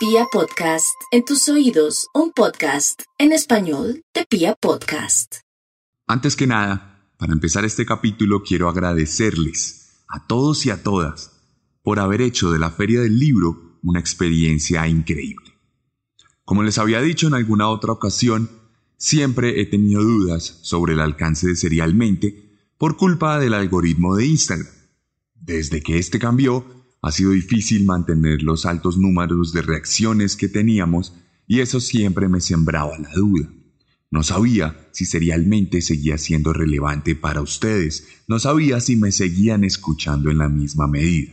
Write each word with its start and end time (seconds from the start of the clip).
Pia 0.00 0.24
Podcast, 0.32 0.96
en 1.10 1.26
tus 1.26 1.46
oídos, 1.50 2.08
un 2.14 2.32
podcast 2.32 3.02
en 3.18 3.32
español 3.32 4.02
de 4.14 4.24
Pia 4.24 4.56
Podcast. 4.58 5.40
Antes 6.06 6.36
que 6.36 6.46
nada, 6.46 7.04
para 7.18 7.34
empezar 7.34 7.66
este 7.66 7.84
capítulo 7.84 8.42
quiero 8.42 8.70
agradecerles 8.70 10.00
a 10.08 10.26
todos 10.26 10.64
y 10.64 10.70
a 10.70 10.82
todas 10.82 11.32
por 11.82 12.00
haber 12.00 12.22
hecho 12.22 12.50
de 12.50 12.58
la 12.58 12.70
Feria 12.70 13.02
del 13.02 13.18
Libro 13.18 13.78
una 13.82 14.00
experiencia 14.00 14.88
increíble. 14.88 15.52
Como 16.46 16.62
les 16.62 16.78
había 16.78 17.02
dicho 17.02 17.26
en 17.26 17.34
alguna 17.34 17.68
otra 17.68 17.92
ocasión, 17.92 18.48
siempre 18.96 19.60
he 19.60 19.66
tenido 19.66 20.02
dudas 20.02 20.60
sobre 20.62 20.94
el 20.94 21.00
alcance 21.00 21.46
de 21.46 21.56
Serialmente 21.56 22.58
por 22.78 22.96
culpa 22.96 23.38
del 23.38 23.52
algoritmo 23.52 24.16
de 24.16 24.24
Instagram. 24.24 24.72
Desde 25.34 25.82
que 25.82 25.98
este 25.98 26.18
cambió, 26.18 26.79
ha 27.02 27.12
sido 27.12 27.30
difícil 27.30 27.84
mantener 27.84 28.42
los 28.42 28.66
altos 28.66 28.98
números 28.98 29.52
de 29.52 29.62
reacciones 29.62 30.36
que 30.36 30.48
teníamos 30.48 31.14
y 31.46 31.60
eso 31.60 31.80
siempre 31.80 32.28
me 32.28 32.40
sembraba 32.40 32.98
la 32.98 33.12
duda. 33.14 33.48
No 34.10 34.22
sabía 34.22 34.88
si 34.92 35.06
serialmente 35.06 35.82
seguía 35.82 36.18
siendo 36.18 36.52
relevante 36.52 37.14
para 37.14 37.42
ustedes, 37.42 38.08
no 38.26 38.38
sabía 38.38 38.80
si 38.80 38.96
me 38.96 39.12
seguían 39.12 39.64
escuchando 39.64 40.30
en 40.30 40.38
la 40.38 40.48
misma 40.48 40.88
medida. 40.88 41.32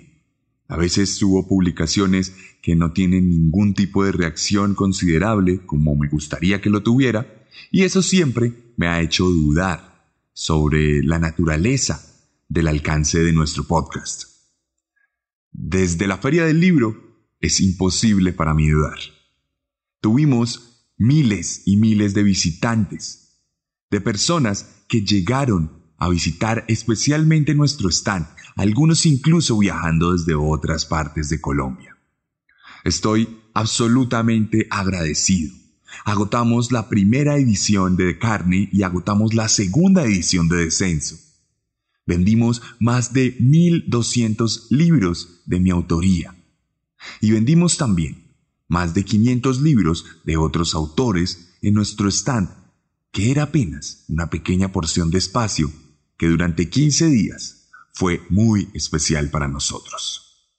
A 0.68 0.78
veces 0.78 1.16
subo 1.16 1.48
publicaciones 1.48 2.34
que 2.62 2.76
no 2.76 2.92
tienen 2.92 3.30
ningún 3.30 3.74
tipo 3.74 4.04
de 4.04 4.12
reacción 4.12 4.76
considerable 4.76 5.62
como 5.66 5.96
me 5.96 6.08
gustaría 6.08 6.62
que 6.62 6.70
lo 6.70 6.84
tuviera, 6.84 7.46
y 7.72 7.84
eso 7.84 8.02
siempre 8.02 8.54
me 8.76 8.88
ha 8.88 9.02
hecho 9.02 9.26
dudar 9.26 10.14
sobre 10.34 11.02
la 11.04 11.18
naturaleza 11.18 12.06
del 12.48 12.68
alcance 12.68 13.24
de 13.24 13.34
nuestro 13.34 13.64
podcast. 13.64 14.37
Desde 15.52 16.08
la 16.08 16.18
feria 16.18 16.46
del 16.46 16.60
libro 16.60 16.96
es 17.40 17.60
imposible 17.62 18.34
para 18.34 18.54
mí 18.54 18.70
dudar. 18.70 19.00
Tuvimos 20.02 20.92
miles 20.98 21.64
y 21.66 21.78
miles 21.78 22.14
de 22.14 22.24
visitantes, 22.24 23.44
de 23.90 24.02
personas 24.02 24.84
que 24.88 25.02
llegaron 25.02 25.94
a 25.98 26.10
visitar 26.10 26.66
especialmente 26.68 27.56
nuestro 27.56 27.90
stand, 27.90 28.28
algunos 28.56 29.06
incluso 29.06 29.58
viajando 29.58 30.14
desde 30.14 30.36
otras 30.36 30.86
partes 30.86 31.30
de 31.30 31.42
Colombia. 31.42 31.98
Estoy 32.84 33.42
absolutamente 33.54 34.68
agradecido. 34.70 35.54
Agotamos 36.06 36.72
la 36.72 36.90
primera 36.90 37.38
edición 37.38 37.96
de 37.96 38.18
Carne 38.20 38.70
y 38.72 38.84
agotamos 38.84 39.34
la 39.34 39.48
segunda 39.48 40.04
edición 40.04 40.48
de 40.48 40.58
Descenso. 40.58 41.27
Vendimos 42.08 42.62
más 42.80 43.14
de 43.14 43.38
1.200 43.38 44.68
libros 44.72 45.42
de 45.46 45.60
mi 45.60 45.70
autoría. 45.70 46.36
Y 47.22 47.32
vendimos 47.32 47.78
también 47.78 48.34
más 48.68 48.94
de 48.94 49.04
500 49.04 49.62
libros 49.62 50.06
de 50.24 50.38
otros 50.38 50.74
autores 50.74 51.58
en 51.62 51.74
nuestro 51.74 52.08
stand, 52.10 52.50
que 53.12 53.30
era 53.32 53.44
apenas 53.44 54.06
una 54.08 54.30
pequeña 54.30 54.72
porción 54.72 55.12
de 55.12 55.18
espacio 55.18 55.72
que 56.18 56.28
durante 56.28 56.70
15 56.70 57.08
días 57.08 57.70
fue 57.94 58.22
muy 58.30 58.70
especial 58.74 59.30
para 59.30 59.48
nosotros. 59.48 60.50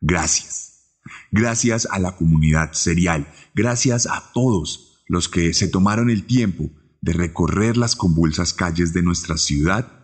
Gracias. 0.00 0.94
Gracias 1.30 1.86
a 1.90 1.98
la 1.98 2.16
comunidad 2.16 2.72
serial. 2.72 3.32
Gracias 3.54 4.06
a 4.06 4.32
todos 4.32 5.02
los 5.06 5.28
que 5.28 5.54
se 5.54 5.68
tomaron 5.68 6.10
el 6.10 6.24
tiempo 6.24 6.70
de 7.00 7.12
recorrer 7.12 7.76
las 7.76 7.96
convulsas 7.96 8.52
calles 8.52 8.92
de 8.92 9.02
nuestra 9.02 9.36
ciudad 9.36 9.97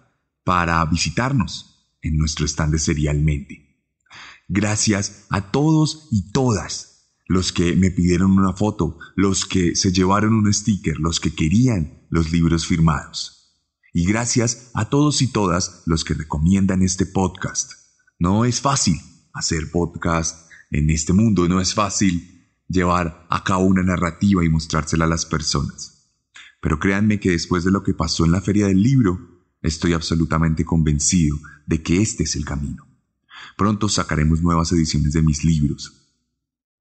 para 0.44 0.84
visitarnos 0.84 1.88
en 2.02 2.16
nuestro 2.18 2.46
stand 2.46 2.72
de 2.72 2.78
Serialmente. 2.78 3.64
Gracias 4.48 5.26
a 5.30 5.50
todos 5.50 6.08
y 6.10 6.30
todas 6.30 6.94
los 7.26 7.52
que 7.52 7.74
me 7.76 7.90
pidieron 7.90 8.32
una 8.32 8.52
foto, 8.52 8.98
los 9.16 9.46
que 9.46 9.74
se 9.74 9.90
llevaron 9.92 10.34
un 10.34 10.52
sticker, 10.52 10.98
los 10.98 11.18
que 11.18 11.34
querían 11.34 12.06
los 12.10 12.30
libros 12.30 12.66
firmados. 12.66 13.34
Y 13.94 14.04
gracias 14.04 14.70
a 14.74 14.90
todos 14.90 15.22
y 15.22 15.28
todas 15.28 15.82
los 15.86 16.04
que 16.04 16.14
recomiendan 16.14 16.82
este 16.82 17.06
podcast. 17.06 17.72
No 18.18 18.44
es 18.44 18.60
fácil 18.60 19.00
hacer 19.32 19.70
podcast 19.70 20.50
en 20.70 20.90
este 20.90 21.12
mundo, 21.12 21.48
no 21.48 21.60
es 21.60 21.74
fácil 21.74 22.48
llevar 22.68 23.26
a 23.30 23.44
cabo 23.44 23.64
una 23.64 23.82
narrativa 23.82 24.44
y 24.44 24.48
mostrársela 24.48 25.06
a 25.06 25.08
las 25.08 25.24
personas. 25.24 26.12
Pero 26.60 26.78
créanme 26.78 27.20
que 27.20 27.30
después 27.30 27.64
de 27.64 27.70
lo 27.70 27.82
que 27.82 27.94
pasó 27.94 28.24
en 28.24 28.32
la 28.32 28.40
feria 28.40 28.66
del 28.66 28.82
libro, 28.82 29.33
Estoy 29.64 29.94
absolutamente 29.94 30.62
convencido 30.66 31.38
de 31.64 31.82
que 31.82 32.02
este 32.02 32.24
es 32.24 32.36
el 32.36 32.44
camino. 32.44 32.86
Pronto 33.56 33.88
sacaremos 33.88 34.42
nuevas 34.42 34.70
ediciones 34.72 35.14
de 35.14 35.22
mis 35.22 35.42
libros. 35.42 36.12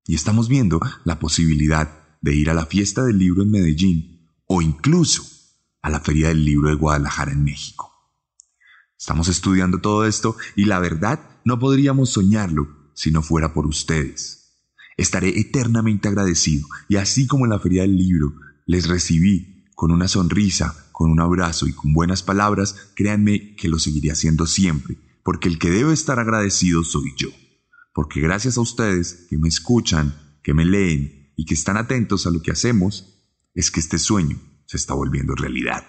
Y 0.05 0.15
estamos 0.15 0.49
viendo 0.49 0.81
la 1.05 1.17
posibilidad 1.17 1.97
de 2.19 2.35
ir 2.35 2.49
a 2.49 2.53
la 2.53 2.65
fiesta 2.65 3.05
del 3.05 3.19
libro 3.19 3.41
en 3.43 3.51
Medellín 3.51 4.27
o 4.47 4.61
incluso 4.61 5.23
a 5.81 5.89
la 5.89 6.01
feria 6.01 6.27
del 6.27 6.43
libro 6.43 6.67
de 6.67 6.75
Guadalajara 6.75 7.31
en 7.31 7.45
México. 7.45 7.89
Estamos 8.99 9.29
estudiando 9.29 9.79
todo 9.79 10.05
esto 10.05 10.35
y 10.57 10.65
la 10.65 10.79
verdad 10.79 11.21
no 11.45 11.59
podríamos 11.59 12.09
soñarlo 12.09 12.91
si 12.93 13.11
no 13.11 13.23
fuera 13.23 13.53
por 13.53 13.65
ustedes. 13.65 14.57
Estaré 14.97 15.39
eternamente 15.39 16.09
agradecido 16.09 16.67
y 16.89 16.97
así 16.97 17.27
como 17.27 17.45
en 17.45 17.51
la 17.51 17.59
feria 17.59 17.83
del 17.83 17.95
libro 17.95 18.33
les 18.65 18.89
recibí 18.89 19.63
con 19.73 19.91
una 19.91 20.09
sonrisa 20.09 20.82
con 20.93 21.11
un 21.11 21.19
abrazo 21.19 21.67
y 21.67 21.73
con 21.73 21.91
buenas 21.91 22.23
palabras, 22.23 22.91
créanme 22.95 23.55
que 23.55 23.67
lo 23.67 23.79
seguiré 23.79 24.11
haciendo 24.11 24.47
siempre, 24.47 24.97
porque 25.23 25.49
el 25.49 25.59
que 25.59 25.69
debe 25.69 25.91
estar 25.91 26.19
agradecido 26.19 26.83
soy 26.85 27.13
yo. 27.17 27.29
Porque 27.93 28.21
gracias 28.21 28.57
a 28.57 28.61
ustedes 28.61 29.27
que 29.29 29.37
me 29.37 29.49
escuchan, 29.49 30.15
que 30.41 30.53
me 30.53 30.63
leen 30.63 31.33
y 31.35 31.45
que 31.45 31.55
están 31.55 31.75
atentos 31.75 32.25
a 32.25 32.31
lo 32.31 32.41
que 32.41 32.51
hacemos, 32.51 33.19
es 33.53 33.71
que 33.71 33.81
este 33.81 33.97
sueño 33.97 34.37
se 34.65 34.77
está 34.77 34.93
volviendo 34.93 35.35
realidad. 35.35 35.83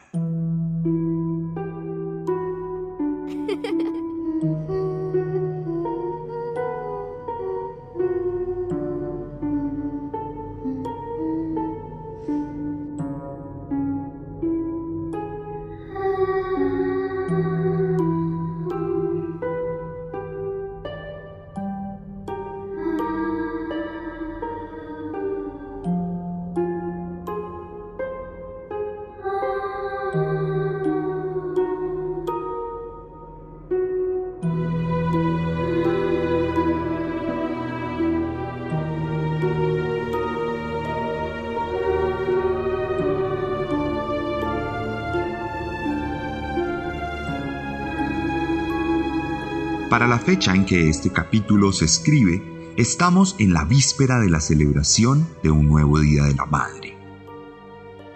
Para 49.95 50.09
la 50.09 50.19
fecha 50.19 50.53
en 50.57 50.67
que 50.67 50.89
este 50.89 51.13
capítulo 51.13 51.73
se 51.73 51.85
escribe, 51.85 52.43
estamos 52.77 53.37
en 53.39 53.53
la 53.53 53.65
víspera 53.65 54.19
de 54.19 54.29
la 54.29 54.41
celebración 54.41 55.25
de 55.45 55.53
un 55.53 55.69
nuevo 55.69 56.01
Día 56.01 56.25
de 56.25 56.35
la 56.35 56.47
Madre. 56.47 56.97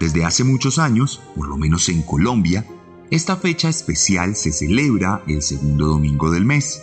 Desde 0.00 0.24
hace 0.24 0.42
muchos 0.42 0.80
años, 0.80 1.22
por 1.36 1.46
lo 1.46 1.56
menos 1.56 1.88
en 1.88 2.02
Colombia, 2.02 2.66
esta 3.12 3.36
fecha 3.36 3.68
especial 3.68 4.34
se 4.34 4.50
celebra 4.50 5.22
el 5.28 5.40
segundo 5.40 5.86
domingo 5.86 6.32
del 6.32 6.44
mes. 6.44 6.82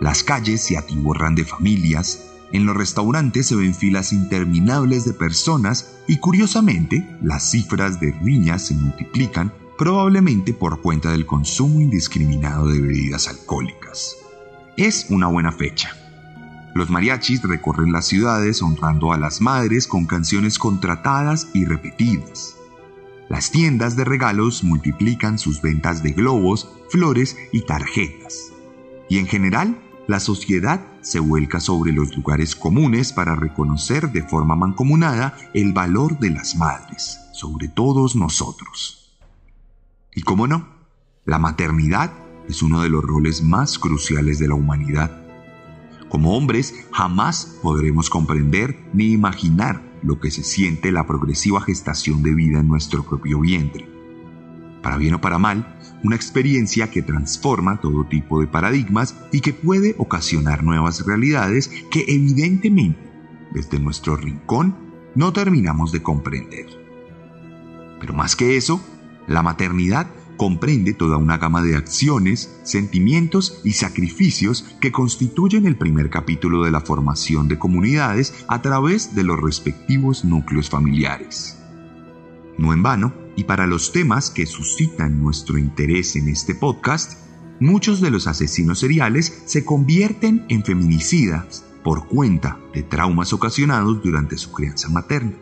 Las 0.00 0.24
calles 0.24 0.62
se 0.62 0.76
atiborran 0.76 1.36
de 1.36 1.44
familias, 1.44 2.24
en 2.50 2.66
los 2.66 2.76
restaurantes 2.76 3.46
se 3.46 3.54
ven 3.54 3.72
filas 3.72 4.12
interminables 4.12 5.04
de 5.04 5.12
personas 5.12 5.94
y 6.08 6.16
curiosamente 6.16 7.08
las 7.22 7.52
cifras 7.52 8.00
de 8.00 8.10
riñas 8.20 8.66
se 8.66 8.74
multiplican 8.74 9.52
probablemente 9.82 10.54
por 10.54 10.80
cuenta 10.80 11.10
del 11.10 11.26
consumo 11.26 11.80
indiscriminado 11.80 12.68
de 12.68 12.80
bebidas 12.80 13.26
alcohólicas. 13.26 14.16
Es 14.76 15.06
una 15.10 15.26
buena 15.26 15.50
fecha. 15.50 15.90
Los 16.72 16.88
mariachis 16.88 17.42
recorren 17.42 17.90
las 17.90 18.06
ciudades 18.06 18.62
honrando 18.62 19.12
a 19.12 19.18
las 19.18 19.40
madres 19.40 19.88
con 19.88 20.06
canciones 20.06 20.60
contratadas 20.60 21.48
y 21.52 21.64
repetidas. 21.64 22.54
Las 23.28 23.50
tiendas 23.50 23.96
de 23.96 24.04
regalos 24.04 24.62
multiplican 24.62 25.36
sus 25.36 25.60
ventas 25.60 26.04
de 26.04 26.12
globos, 26.12 26.70
flores 26.88 27.36
y 27.50 27.62
tarjetas. 27.62 28.52
Y 29.08 29.18
en 29.18 29.26
general, 29.26 29.82
la 30.06 30.20
sociedad 30.20 30.80
se 31.00 31.18
vuelca 31.18 31.58
sobre 31.58 31.90
los 31.90 32.16
lugares 32.16 32.54
comunes 32.54 33.12
para 33.12 33.34
reconocer 33.34 34.12
de 34.12 34.22
forma 34.22 34.54
mancomunada 34.54 35.36
el 35.54 35.72
valor 35.72 36.20
de 36.20 36.30
las 36.30 36.54
madres, 36.54 37.18
sobre 37.32 37.66
todos 37.66 38.14
nosotros. 38.14 39.01
Y 40.14 40.22
cómo 40.22 40.46
no, 40.46 40.68
la 41.24 41.38
maternidad 41.38 42.12
es 42.48 42.62
uno 42.62 42.82
de 42.82 42.90
los 42.90 43.02
roles 43.02 43.42
más 43.42 43.78
cruciales 43.78 44.38
de 44.38 44.48
la 44.48 44.54
humanidad. 44.54 45.22
Como 46.10 46.36
hombres 46.36 46.74
jamás 46.92 47.58
podremos 47.62 48.10
comprender 48.10 48.78
ni 48.92 49.12
imaginar 49.12 49.82
lo 50.02 50.20
que 50.20 50.30
se 50.30 50.42
siente 50.42 50.92
la 50.92 51.06
progresiva 51.06 51.62
gestación 51.62 52.22
de 52.22 52.34
vida 52.34 52.60
en 52.60 52.68
nuestro 52.68 53.04
propio 53.04 53.40
vientre. 53.40 53.88
Para 54.82 54.98
bien 54.98 55.14
o 55.14 55.20
para 55.20 55.38
mal, 55.38 55.78
una 56.04 56.16
experiencia 56.16 56.90
que 56.90 57.02
transforma 57.02 57.80
todo 57.80 58.04
tipo 58.04 58.40
de 58.40 58.48
paradigmas 58.48 59.16
y 59.30 59.40
que 59.40 59.54
puede 59.54 59.94
ocasionar 59.96 60.64
nuevas 60.64 61.06
realidades 61.06 61.70
que 61.90 62.04
evidentemente, 62.08 63.00
desde 63.52 63.78
nuestro 63.78 64.16
rincón, 64.16 64.76
no 65.14 65.32
terminamos 65.32 65.92
de 65.92 66.02
comprender. 66.02 66.66
Pero 68.00 68.12
más 68.12 68.34
que 68.34 68.56
eso, 68.56 68.84
la 69.32 69.42
maternidad 69.42 70.08
comprende 70.36 70.92
toda 70.92 71.18
una 71.18 71.38
gama 71.38 71.62
de 71.62 71.76
acciones, 71.76 72.52
sentimientos 72.64 73.60
y 73.64 73.74
sacrificios 73.74 74.64
que 74.80 74.90
constituyen 74.90 75.66
el 75.66 75.76
primer 75.76 76.10
capítulo 76.10 76.64
de 76.64 76.70
la 76.70 76.80
formación 76.80 77.48
de 77.48 77.58
comunidades 77.58 78.44
a 78.48 78.62
través 78.62 79.14
de 79.14 79.24
los 79.24 79.40
respectivos 79.40 80.24
núcleos 80.24 80.68
familiares. 80.68 81.58
No 82.58 82.72
en 82.72 82.82
vano, 82.82 83.14
y 83.36 83.44
para 83.44 83.66
los 83.66 83.92
temas 83.92 84.30
que 84.30 84.46
suscitan 84.46 85.22
nuestro 85.22 85.58
interés 85.58 86.16
en 86.16 86.28
este 86.28 86.54
podcast, 86.54 87.18
muchos 87.60 88.00
de 88.00 88.10
los 88.10 88.26
asesinos 88.26 88.80
seriales 88.80 89.42
se 89.46 89.64
convierten 89.64 90.44
en 90.48 90.64
feminicidas 90.64 91.64
por 91.82 92.06
cuenta 92.08 92.58
de 92.74 92.82
traumas 92.82 93.32
ocasionados 93.32 94.02
durante 94.02 94.36
su 94.36 94.52
crianza 94.52 94.88
materna. 94.88 95.34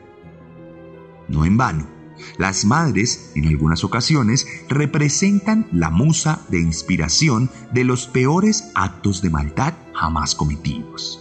No 1.29 1.45
en 1.45 1.57
vano, 1.57 2.00
las 2.39 2.65
madres, 2.65 3.33
en 3.35 3.47
algunas 3.47 3.85
ocasiones, 3.85 4.47
representan 4.69 5.69
la 5.73 5.91
musa 5.91 6.43
de 6.49 6.61
inspiración 6.61 7.51
de 7.73 7.85
los 7.85 8.07
peores 8.07 8.71
actos 8.75 9.23
de 9.23 9.31
maldad 9.31 9.75
jamás 9.95 10.35
cometidos. 10.35 11.21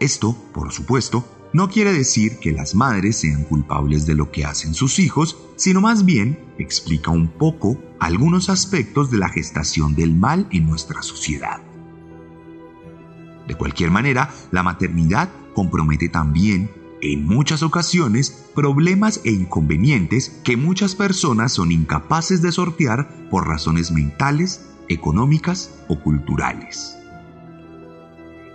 Esto, 0.00 0.36
por 0.52 0.72
supuesto, 0.72 1.24
no 1.52 1.68
quiere 1.68 1.92
decir 1.92 2.38
que 2.38 2.52
las 2.52 2.74
madres 2.74 3.16
sean 3.16 3.44
culpables 3.44 4.06
de 4.06 4.14
lo 4.14 4.30
que 4.30 4.44
hacen 4.44 4.74
sus 4.74 4.98
hijos, 4.98 5.36
sino 5.56 5.80
más 5.80 6.04
bien 6.04 6.54
explica 6.58 7.10
un 7.10 7.28
poco 7.28 7.78
algunos 8.00 8.48
aspectos 8.48 9.10
de 9.10 9.18
la 9.18 9.28
gestación 9.28 9.94
del 9.94 10.14
mal 10.14 10.48
en 10.50 10.66
nuestra 10.66 11.02
sociedad. 11.02 11.60
De 13.46 13.54
cualquier 13.54 13.90
manera, 13.90 14.32
la 14.50 14.62
maternidad 14.62 15.28
compromete 15.54 16.08
también, 16.08 16.70
en 17.02 17.26
muchas 17.26 17.64
ocasiones, 17.64 18.30
problemas 18.54 19.20
e 19.24 19.32
inconvenientes 19.32 20.40
que 20.44 20.56
muchas 20.56 20.94
personas 20.94 21.52
son 21.52 21.72
incapaces 21.72 22.42
de 22.42 22.52
sortear 22.52 23.28
por 23.28 23.48
razones 23.48 23.90
mentales, 23.90 24.64
económicas 24.88 25.70
o 25.88 26.00
culturales. 26.00 26.96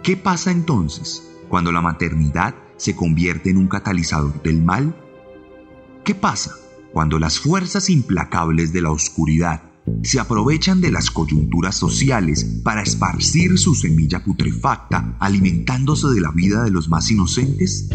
¿Qué 0.02 0.16
pasa 0.16 0.52
entonces 0.52 1.30
cuando 1.50 1.74
la 1.74 1.82
maternidad 1.82 2.56
se 2.78 2.96
convierte 2.96 3.50
en 3.50 3.58
un 3.58 3.68
catalizador 3.68 4.42
del 4.42 4.62
mal? 4.64 4.96
¿Qué 6.06 6.16
pasa 6.16 6.56
cuando 6.94 7.20
las 7.20 7.40
fuerzas 7.40 7.90
implacables 7.90 8.72
de 8.72 8.82
la 8.82 8.92
oscuridad 8.92 9.64
se 10.04 10.22
aprovechan 10.22 10.80
de 10.80 10.92
las 10.92 11.12
coyunturas 11.12 11.76
sociales 11.76 12.46
para 12.64 12.82
esparcir 12.82 13.58
su 13.58 13.76
semilla 13.76 14.24
putrefacta 14.24 15.18
alimentándose 15.20 16.08
de 16.08 16.22
la 16.22 16.32
vida 16.32 16.64
de 16.64 16.72
los 16.72 16.88
más 16.88 17.12
inocentes? 17.12 17.90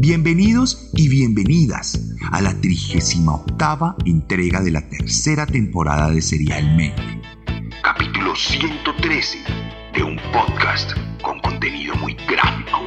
Bienvenidos 0.00 0.90
y 0.94 1.08
bienvenidas 1.08 2.00
a 2.30 2.40
la 2.40 2.54
38 2.54 3.96
entrega 4.06 4.62
de 4.62 4.70
la 4.70 4.88
tercera 4.88 5.44
temporada 5.44 6.12
de 6.12 6.22
Serialmente, 6.22 7.02
capítulo 7.82 8.36
113 8.36 9.38
de 9.94 10.02
un 10.04 10.16
podcast 10.32 10.92
con 11.20 11.40
contenido 11.40 11.96
muy 11.96 12.14
gráfico. 12.28 12.78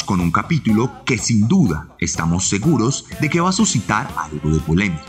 Con 0.00 0.20
un 0.20 0.30
capítulo 0.30 1.04
que 1.04 1.18
sin 1.18 1.46
duda 1.46 1.94
estamos 2.00 2.48
seguros 2.48 3.04
de 3.20 3.28
que 3.28 3.40
va 3.40 3.50
a 3.50 3.52
suscitar 3.52 4.08
algo 4.16 4.48
de 4.48 4.60
polémica. 4.60 5.04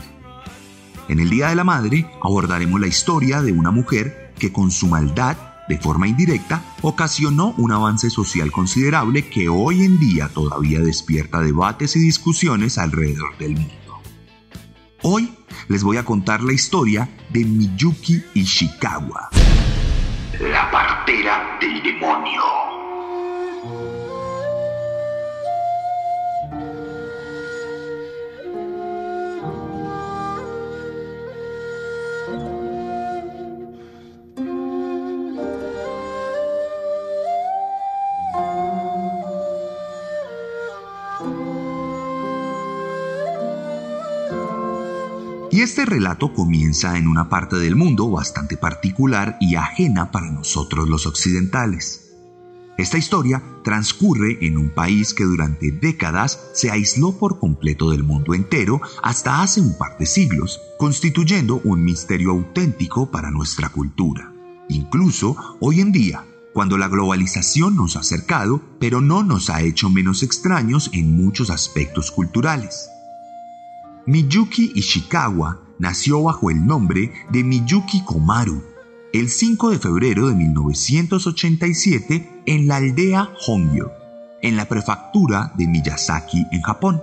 En 1.07 1.21
el 1.21 1.29
Día 1.29 1.47
de 1.47 1.55
la 1.55 1.63
Madre 1.63 2.09
abordaremos 2.21 2.81
la 2.81 2.87
historia 2.87 3.41
de 3.41 3.53
una 3.53 3.71
mujer 3.71 4.33
que 4.37 4.51
con 4.51 4.71
su 4.71 4.87
maldad, 4.87 5.37
de 5.69 5.77
forma 5.77 6.09
indirecta, 6.09 6.61
ocasionó 6.81 7.53
un 7.57 7.71
avance 7.71 8.09
social 8.09 8.51
considerable 8.51 9.29
que 9.29 9.47
hoy 9.47 9.83
en 9.83 9.99
día 9.99 10.27
todavía 10.27 10.81
despierta 10.81 11.39
debates 11.39 11.95
y 11.95 11.99
discusiones 11.99 12.77
alrededor 12.77 13.37
del 13.37 13.55
mundo. 13.55 14.01
Hoy 15.01 15.33
les 15.69 15.83
voy 15.83 15.95
a 15.95 16.03
contar 16.03 16.43
la 16.43 16.51
historia 16.51 17.09
de 17.29 17.45
Miyuki 17.45 18.21
Ishikawa, 18.33 19.29
la 20.39 20.71
partera 20.71 21.57
del 21.61 21.81
demonio. 21.81 22.72
Este 45.63 45.85
relato 45.85 46.33
comienza 46.33 46.97
en 46.97 47.07
una 47.07 47.29
parte 47.29 47.55
del 47.55 47.77
mundo 47.77 48.11
bastante 48.11 48.57
particular 48.57 49.37
y 49.39 49.55
ajena 49.55 50.11
para 50.11 50.29
nosotros 50.29 50.89
los 50.89 51.07
occidentales. 51.07 52.11
Esta 52.77 52.97
historia 52.97 53.41
transcurre 53.63 54.45
en 54.45 54.57
un 54.57 54.71
país 54.71 55.13
que 55.13 55.23
durante 55.23 55.71
décadas 55.71 56.49
se 56.53 56.69
aisló 56.69 57.17
por 57.17 57.39
completo 57.39 57.91
del 57.91 58.03
mundo 58.03 58.33
entero 58.33 58.81
hasta 59.01 59.41
hace 59.41 59.61
un 59.61 59.77
par 59.77 59.97
de 59.97 60.05
siglos, 60.05 60.59
constituyendo 60.77 61.61
un 61.63 61.85
misterio 61.85 62.31
auténtico 62.31 63.09
para 63.09 63.31
nuestra 63.31 63.69
cultura. 63.69 64.33
Incluso 64.67 65.37
hoy 65.61 65.79
en 65.79 65.93
día, 65.93 66.25
cuando 66.53 66.77
la 66.77 66.89
globalización 66.89 67.77
nos 67.77 67.95
ha 67.95 68.01
acercado, 68.01 68.61
pero 68.79 68.99
no 68.99 69.23
nos 69.23 69.49
ha 69.49 69.61
hecho 69.61 69.89
menos 69.89 70.23
extraños 70.23 70.89
en 70.91 71.15
muchos 71.15 71.49
aspectos 71.49 72.11
culturales. 72.11 72.89
Miyuki 74.05 74.73
Ishikawa 74.75 75.61
nació 75.79 76.23
bajo 76.23 76.51
el 76.51 76.65
nombre 76.65 77.13
de 77.31 77.43
Miyuki 77.43 78.03
Komaru 78.03 78.61
el 79.13 79.29
5 79.29 79.69
de 79.69 79.79
febrero 79.79 80.27
de 80.27 80.35
1987 80.35 82.41
en 82.45 82.67
la 82.67 82.77
aldea 82.77 83.29
Hongyo, 83.47 83.91
en 84.41 84.57
la 84.57 84.65
prefectura 84.65 85.53
de 85.55 85.67
Miyazaki 85.67 86.45
en 86.51 86.61
Japón, 86.63 87.01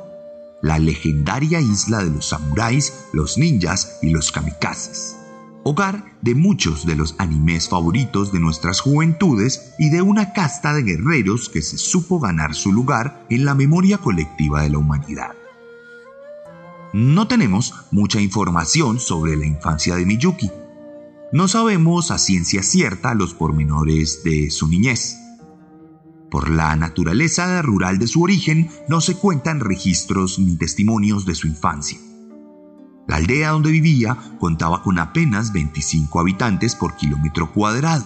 la 0.61 0.79
legendaria 0.79 1.61
isla 1.61 2.05
de 2.05 2.11
los 2.11 2.29
samuráis, 2.29 3.07
los 3.15 3.39
ninjas 3.39 3.99
y 4.03 4.11
los 4.11 4.31
kamikazes, 4.31 5.17
hogar 5.63 6.05
de 6.21 6.35
muchos 6.35 6.85
de 6.85 6.97
los 6.97 7.15
animes 7.17 7.69
favoritos 7.69 8.31
de 8.31 8.41
nuestras 8.41 8.81
juventudes 8.81 9.75
y 9.79 9.89
de 9.89 10.03
una 10.03 10.35
casta 10.35 10.75
de 10.75 10.83
guerreros 10.83 11.49
que 11.49 11.63
se 11.63 11.79
supo 11.79 12.21
ganar 12.21 12.55
su 12.55 12.73
lugar 12.73 13.25
en 13.31 13.47
la 13.47 13.55
memoria 13.55 13.99
colectiva 13.99 14.63
de 14.63 14.71
la 14.71 14.79
humanidad. 14.79 15.40
No 16.93 17.29
tenemos 17.29 17.73
mucha 17.93 18.21
información 18.21 18.99
sobre 18.99 19.37
la 19.37 19.47
infancia 19.47 19.95
de 19.95 20.05
Miyuki. 20.05 20.51
No 21.33 21.47
sabemos 21.47 22.11
a 22.11 22.19
ciencia 22.19 22.65
cierta 22.65 23.15
los 23.15 23.33
pormenores 23.33 24.25
de 24.25 24.51
su 24.51 24.67
niñez. 24.67 25.17
Por 26.33 26.51
la 26.51 26.75
naturaleza 26.75 27.63
rural 27.63 28.01
de 28.01 28.09
su 28.09 28.23
origen, 28.23 28.71
no 28.89 29.01
se 29.01 29.15
cuentan 29.15 29.61
registros 29.61 30.41
ni 30.41 30.57
testimonios 30.57 31.27
de 31.27 31.37
su 31.37 31.47
infancia. 31.47 31.99
La 33.07 33.17
aldea 33.17 33.51
donde 33.51 33.71
vivía 33.71 34.17
contaba 34.41 34.83
con 34.83 34.99
apenas 34.99 35.53
25 35.53 36.19
habitantes 36.19 36.75
por 36.75 36.97
kilómetro 36.97 37.53
cuadrado, 37.53 38.05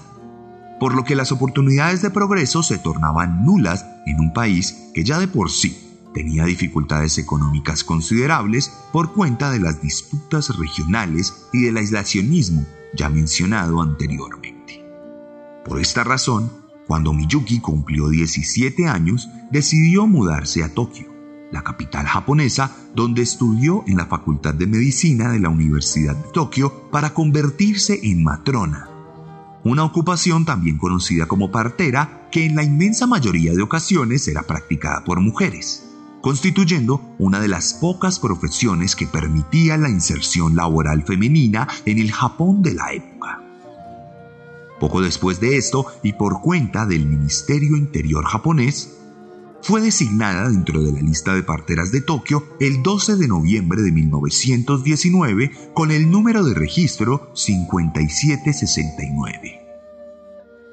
por 0.78 0.94
lo 0.94 1.04
que 1.04 1.16
las 1.16 1.32
oportunidades 1.32 2.02
de 2.02 2.10
progreso 2.10 2.62
se 2.62 2.76
tornaban 2.76 3.46
nulas 3.46 3.86
en 4.04 4.20
un 4.20 4.34
país 4.34 4.90
que 4.92 5.04
ya 5.04 5.18
de 5.18 5.28
por 5.28 5.50
sí 5.50 5.93
tenía 6.14 6.44
dificultades 6.46 7.18
económicas 7.18 7.84
considerables 7.84 8.72
por 8.92 9.12
cuenta 9.12 9.50
de 9.50 9.60
las 9.60 9.82
disputas 9.82 10.56
regionales 10.56 11.48
y 11.52 11.62
del 11.62 11.76
aislacionismo 11.76 12.64
ya 12.96 13.10
mencionado 13.10 13.82
anteriormente. 13.82 14.82
Por 15.64 15.80
esta 15.80 16.04
razón, 16.04 16.50
cuando 16.86 17.12
Miyuki 17.12 17.60
cumplió 17.60 18.08
17 18.08 18.86
años, 18.86 19.28
decidió 19.50 20.06
mudarse 20.06 20.62
a 20.62 20.72
Tokio, 20.72 21.12
la 21.50 21.62
capital 21.62 22.06
japonesa, 22.06 22.74
donde 22.94 23.22
estudió 23.22 23.84
en 23.86 23.96
la 23.96 24.06
Facultad 24.06 24.54
de 24.54 24.66
Medicina 24.66 25.30
de 25.30 25.40
la 25.40 25.48
Universidad 25.48 26.14
de 26.14 26.30
Tokio 26.32 26.90
para 26.90 27.12
convertirse 27.12 28.00
en 28.02 28.22
matrona, 28.22 28.88
una 29.64 29.84
ocupación 29.84 30.44
también 30.44 30.76
conocida 30.76 31.26
como 31.26 31.50
partera 31.50 32.28
que 32.30 32.44
en 32.44 32.54
la 32.54 32.62
inmensa 32.62 33.06
mayoría 33.06 33.54
de 33.54 33.62
ocasiones 33.62 34.28
era 34.28 34.42
practicada 34.42 35.02
por 35.04 35.20
mujeres, 35.20 35.93
constituyendo 36.24 37.14
una 37.18 37.38
de 37.38 37.48
las 37.48 37.74
pocas 37.74 38.18
profesiones 38.18 38.96
que 38.96 39.06
permitía 39.06 39.76
la 39.76 39.90
inserción 39.90 40.56
laboral 40.56 41.04
femenina 41.04 41.68
en 41.84 41.98
el 41.98 42.10
Japón 42.12 42.62
de 42.62 42.72
la 42.72 42.94
época. 42.94 43.42
Poco 44.80 45.02
después 45.02 45.38
de 45.38 45.58
esto, 45.58 45.84
y 46.02 46.14
por 46.14 46.40
cuenta 46.40 46.86
del 46.86 47.04
Ministerio 47.04 47.76
Interior 47.76 48.24
japonés, 48.24 48.96
fue 49.60 49.82
designada 49.82 50.48
dentro 50.48 50.82
de 50.82 50.92
la 50.92 51.02
lista 51.02 51.34
de 51.34 51.42
parteras 51.42 51.92
de 51.92 52.00
Tokio 52.00 52.42
el 52.58 52.82
12 52.82 53.16
de 53.16 53.28
noviembre 53.28 53.82
de 53.82 53.92
1919 53.92 55.52
con 55.74 55.90
el 55.90 56.10
número 56.10 56.42
de 56.42 56.54
registro 56.54 57.32
5769. 57.34 59.60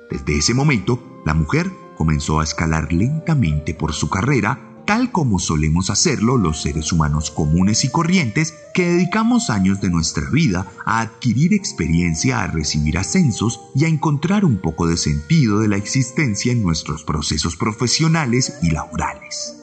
Desde 0.10 0.38
ese 0.38 0.54
momento, 0.54 1.22
la 1.26 1.34
mujer 1.34 1.70
comenzó 1.98 2.40
a 2.40 2.46
escalar 2.46 2.94
lentamente 2.94 3.74
por 3.74 3.92
su 3.92 4.10
carrera 4.10 4.71
tal 4.92 5.10
como 5.10 5.40
solemos 5.40 5.90
hacerlo 5.90 6.38
los 6.38 6.64
seres 6.64 6.92
humanos 6.92 7.32
comunes 7.32 7.86
y 7.86 7.90
corrientes 7.90 8.54
que 8.74 8.90
dedicamos 8.90 9.50
años 9.50 9.80
de 9.80 9.90
nuestra 9.90 10.30
vida 10.30 10.68
a 10.86 11.00
adquirir 11.00 11.54
experiencia, 11.54 12.42
a 12.42 12.48
recibir 12.48 12.98
ascensos 12.98 13.62
y 13.74 13.86
a 13.86 13.88
encontrar 13.88 14.44
un 14.44 14.58
poco 14.58 14.88
de 14.88 14.98
sentido 14.98 15.60
de 15.60 15.70
la 15.70 15.78
existencia 15.78 16.52
en 16.52 16.62
nuestros 16.62 17.06
procesos 17.06 17.56
profesionales 17.56 18.56
y 18.62 18.72
laborales. 18.72 19.56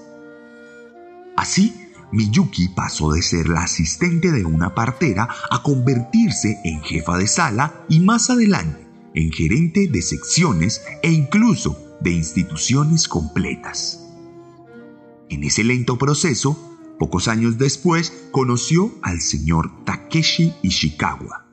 Así, 1.37 1.75
Miyuki 2.11 2.71
pasó 2.71 3.13
de 3.13 3.21
ser 3.21 3.51
la 3.51 3.65
asistente 3.65 4.33
de 4.33 4.47
una 4.47 4.75
partera 4.75 5.29
a 5.51 5.63
convertirse 5.63 6.59
en 6.65 6.81
jefa 6.81 7.19
de 7.19 7.27
sala 7.27 7.85
y 7.91 8.01
más 8.01 8.31
adelante 8.31 8.87
en 9.13 9.31
gerente 9.31 9.89
de 9.89 10.01
secciones 10.01 10.81
e 11.03 11.13
incluso 11.13 11.99
de 12.01 12.13
instituciones 12.13 13.07
completas. 13.07 14.08
En 15.31 15.45
ese 15.45 15.63
lento 15.63 15.99
proceso, 15.99 16.57
pocos 16.99 17.29
años 17.29 17.59
después, 17.59 18.29
conoció 18.33 18.93
al 19.03 19.21
señor 19.21 19.85
Takeshi 19.85 20.55
Ishikawa, 20.63 21.47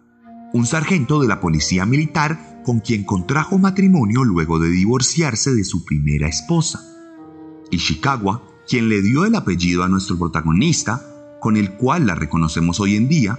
un 0.53 0.65
sargento 0.65 1.21
de 1.21 1.27
la 1.27 1.41
policía 1.41 1.85
militar 1.85 2.61
con 2.65 2.79
quien 2.79 3.03
contrajo 3.03 3.57
matrimonio 3.57 4.23
luego 4.23 4.59
de 4.59 4.69
divorciarse 4.69 5.53
de 5.53 5.65
su 5.65 5.83
primera 5.83 6.27
esposa. 6.27 6.81
Ishikawa, 7.69 8.43
quien 8.67 8.87
le 8.87 9.01
dio 9.01 9.25
el 9.25 9.35
apellido 9.35 9.83
a 9.83 9.89
nuestro 9.89 10.17
protagonista, 10.17 11.05
con 11.41 11.57
el 11.57 11.73
cual 11.73 12.07
la 12.07 12.15
reconocemos 12.15 12.79
hoy 12.79 12.95
en 12.95 13.09
día, 13.09 13.37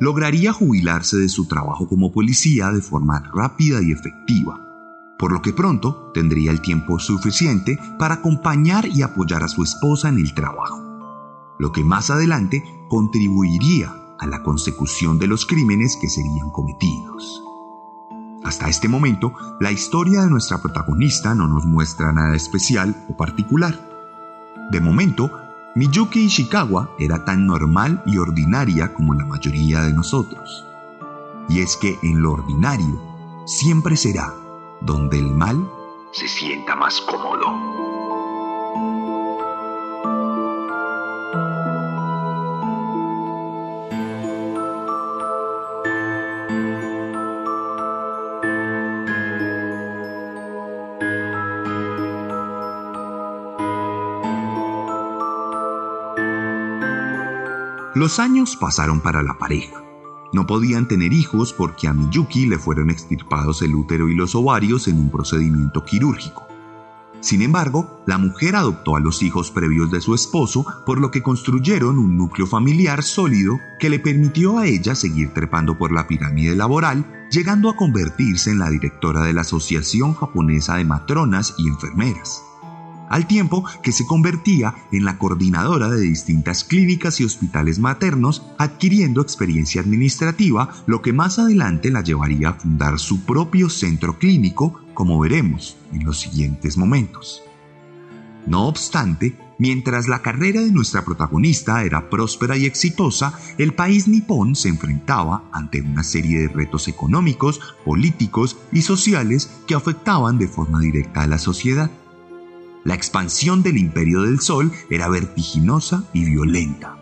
lograría 0.00 0.52
jubilarse 0.52 1.16
de 1.16 1.28
su 1.28 1.46
trabajo 1.46 1.88
como 1.88 2.12
policía 2.12 2.70
de 2.70 2.82
forma 2.82 3.20
rápida 3.34 3.82
y 3.82 3.90
efectiva 3.90 4.67
por 5.18 5.32
lo 5.32 5.42
que 5.42 5.52
pronto 5.52 6.10
tendría 6.14 6.52
el 6.52 6.62
tiempo 6.62 6.98
suficiente 6.98 7.78
para 7.98 8.16
acompañar 8.16 8.86
y 8.86 9.02
apoyar 9.02 9.42
a 9.42 9.48
su 9.48 9.62
esposa 9.62 10.08
en 10.08 10.18
el 10.18 10.32
trabajo, 10.32 10.80
lo 11.58 11.72
que 11.72 11.84
más 11.84 12.10
adelante 12.10 12.64
contribuiría 12.88 13.92
a 14.18 14.26
la 14.26 14.42
consecución 14.42 15.18
de 15.18 15.26
los 15.26 15.44
crímenes 15.44 15.98
que 16.00 16.08
serían 16.08 16.50
cometidos. 16.50 17.42
Hasta 18.44 18.68
este 18.68 18.88
momento, 18.88 19.32
la 19.60 19.72
historia 19.72 20.22
de 20.22 20.30
nuestra 20.30 20.62
protagonista 20.62 21.34
no 21.34 21.48
nos 21.48 21.66
muestra 21.66 22.12
nada 22.12 22.34
especial 22.36 23.04
o 23.08 23.16
particular. 23.16 23.88
De 24.70 24.80
momento, 24.80 25.30
Miyuki 25.74 26.20
Ishikawa 26.20 26.90
era 26.98 27.24
tan 27.24 27.46
normal 27.46 28.02
y 28.06 28.18
ordinaria 28.18 28.94
como 28.94 29.14
la 29.14 29.26
mayoría 29.26 29.82
de 29.82 29.92
nosotros. 29.92 30.64
Y 31.48 31.60
es 31.60 31.76
que 31.76 31.98
en 32.02 32.22
lo 32.22 32.32
ordinario 32.32 33.00
siempre 33.44 33.96
será 33.96 34.34
donde 34.80 35.18
el 35.18 35.30
mal 35.30 35.70
se 36.12 36.28
sienta 36.28 36.76
más 36.76 37.00
cómodo. 37.02 37.78
Los 57.94 58.20
años 58.20 58.54
pasaron 58.54 59.00
para 59.00 59.24
la 59.24 59.34
pareja. 59.34 59.77
No 60.32 60.46
podían 60.46 60.86
tener 60.88 61.12
hijos 61.12 61.52
porque 61.52 61.88
a 61.88 61.94
Miyuki 61.94 62.46
le 62.46 62.58
fueron 62.58 62.90
extirpados 62.90 63.62
el 63.62 63.74
útero 63.74 64.08
y 64.08 64.14
los 64.14 64.34
ovarios 64.34 64.88
en 64.88 64.98
un 64.98 65.10
procedimiento 65.10 65.84
quirúrgico. 65.84 66.46
Sin 67.20 67.42
embargo, 67.42 68.02
la 68.06 68.18
mujer 68.18 68.54
adoptó 68.54 68.94
a 68.94 69.00
los 69.00 69.22
hijos 69.22 69.50
previos 69.50 69.90
de 69.90 70.00
su 70.00 70.14
esposo, 70.14 70.64
por 70.86 71.00
lo 71.00 71.10
que 71.10 71.22
construyeron 71.22 71.98
un 71.98 72.16
núcleo 72.16 72.46
familiar 72.46 73.02
sólido 73.02 73.58
que 73.80 73.90
le 73.90 73.98
permitió 73.98 74.58
a 74.58 74.66
ella 74.66 74.94
seguir 74.94 75.34
trepando 75.34 75.76
por 75.76 75.90
la 75.90 76.06
pirámide 76.06 76.54
laboral, 76.54 77.26
llegando 77.30 77.70
a 77.70 77.76
convertirse 77.76 78.50
en 78.50 78.60
la 78.60 78.70
directora 78.70 79.22
de 79.22 79.32
la 79.32 79.40
Asociación 79.40 80.14
Japonesa 80.14 80.76
de 80.76 80.84
Matronas 80.84 81.54
y 81.58 81.68
Enfermeras 81.68 82.47
al 83.08 83.26
tiempo 83.26 83.64
que 83.82 83.92
se 83.92 84.06
convertía 84.06 84.74
en 84.92 85.04
la 85.04 85.18
coordinadora 85.18 85.88
de 85.88 86.00
distintas 86.00 86.64
clínicas 86.64 87.20
y 87.20 87.24
hospitales 87.24 87.78
maternos, 87.78 88.42
adquiriendo 88.58 89.20
experiencia 89.20 89.80
administrativa, 89.80 90.74
lo 90.86 91.02
que 91.02 91.12
más 91.12 91.38
adelante 91.38 91.90
la 91.90 92.02
llevaría 92.02 92.50
a 92.50 92.54
fundar 92.54 92.98
su 92.98 93.24
propio 93.24 93.68
centro 93.70 94.18
clínico, 94.18 94.80
como 94.94 95.18
veremos 95.20 95.76
en 95.92 96.04
los 96.04 96.20
siguientes 96.20 96.76
momentos. 96.76 97.42
No 98.46 98.66
obstante, 98.66 99.36
mientras 99.58 100.08
la 100.08 100.22
carrera 100.22 100.62
de 100.62 100.72
nuestra 100.72 101.04
protagonista 101.04 101.84
era 101.84 102.08
próspera 102.08 102.56
y 102.56 102.64
exitosa, 102.64 103.38
el 103.58 103.74
país 103.74 104.08
nipón 104.08 104.56
se 104.56 104.68
enfrentaba 104.68 105.44
ante 105.52 105.82
una 105.82 106.02
serie 106.02 106.40
de 106.40 106.48
retos 106.48 106.88
económicos, 106.88 107.60
políticos 107.84 108.56
y 108.72 108.82
sociales 108.82 109.50
que 109.66 109.74
afectaban 109.74 110.38
de 110.38 110.48
forma 110.48 110.80
directa 110.80 111.22
a 111.22 111.26
la 111.26 111.38
sociedad. 111.38 111.90
La 112.84 112.94
expansión 112.94 113.62
del 113.62 113.76
imperio 113.76 114.22
del 114.22 114.40
sol 114.40 114.72
era 114.90 115.08
vertiginosa 115.08 116.04
y 116.12 116.24
violenta. 116.24 116.98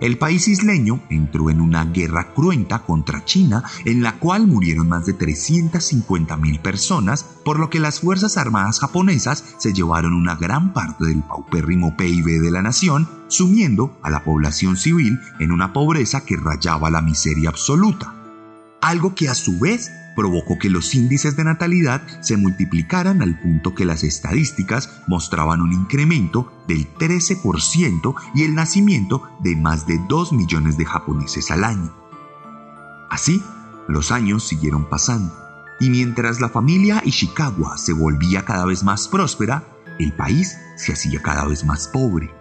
El 0.00 0.16
país 0.16 0.46
isleño 0.46 1.00
entró 1.10 1.50
en 1.50 1.60
una 1.60 1.84
guerra 1.84 2.32
cruenta 2.32 2.84
contra 2.84 3.24
China 3.24 3.64
en 3.84 4.02
la 4.02 4.20
cual 4.20 4.46
murieron 4.46 4.88
más 4.88 5.06
de 5.06 5.18
350.000 5.18 6.62
personas, 6.62 7.24
por 7.44 7.58
lo 7.58 7.68
que 7.68 7.80
las 7.80 8.00
Fuerzas 8.00 8.36
Armadas 8.36 8.78
japonesas 8.78 9.42
se 9.58 9.72
llevaron 9.72 10.14
una 10.14 10.36
gran 10.36 10.72
parte 10.72 11.04
del 11.04 11.22
paupérrimo 11.24 11.96
PIB 11.96 12.40
de 12.40 12.50
la 12.52 12.62
nación, 12.62 13.08
sumiendo 13.26 13.98
a 14.02 14.10
la 14.10 14.22
población 14.22 14.76
civil 14.76 15.18
en 15.40 15.50
una 15.50 15.72
pobreza 15.72 16.24
que 16.24 16.36
rayaba 16.36 16.90
la 16.90 17.02
miseria 17.02 17.48
absoluta. 17.48 18.14
Algo 18.80 19.16
que 19.16 19.28
a 19.28 19.34
su 19.34 19.58
vez 19.58 19.90
provocó 20.18 20.58
que 20.58 20.68
los 20.68 20.96
índices 20.96 21.36
de 21.36 21.44
natalidad 21.44 22.02
se 22.22 22.36
multiplicaran 22.36 23.22
al 23.22 23.38
punto 23.38 23.72
que 23.72 23.84
las 23.84 24.02
estadísticas 24.02 25.00
mostraban 25.06 25.60
un 25.60 25.72
incremento 25.72 26.52
del 26.66 26.92
13% 26.92 28.16
y 28.34 28.42
el 28.42 28.56
nacimiento 28.56 29.22
de 29.38 29.54
más 29.54 29.86
de 29.86 30.00
2 30.08 30.32
millones 30.32 30.76
de 30.76 30.86
japoneses 30.86 31.52
al 31.52 31.62
año. 31.62 31.94
Así, 33.08 33.40
los 33.86 34.10
años 34.10 34.42
siguieron 34.42 34.88
pasando, 34.88 35.32
y 35.78 35.88
mientras 35.88 36.40
la 36.40 36.48
familia 36.48 37.00
Ishikawa 37.04 37.78
se 37.78 37.92
volvía 37.92 38.44
cada 38.44 38.64
vez 38.64 38.82
más 38.82 39.06
próspera, 39.06 39.68
el 40.00 40.12
país 40.12 40.58
se 40.76 40.94
hacía 40.94 41.22
cada 41.22 41.44
vez 41.44 41.64
más 41.64 41.86
pobre 41.86 42.34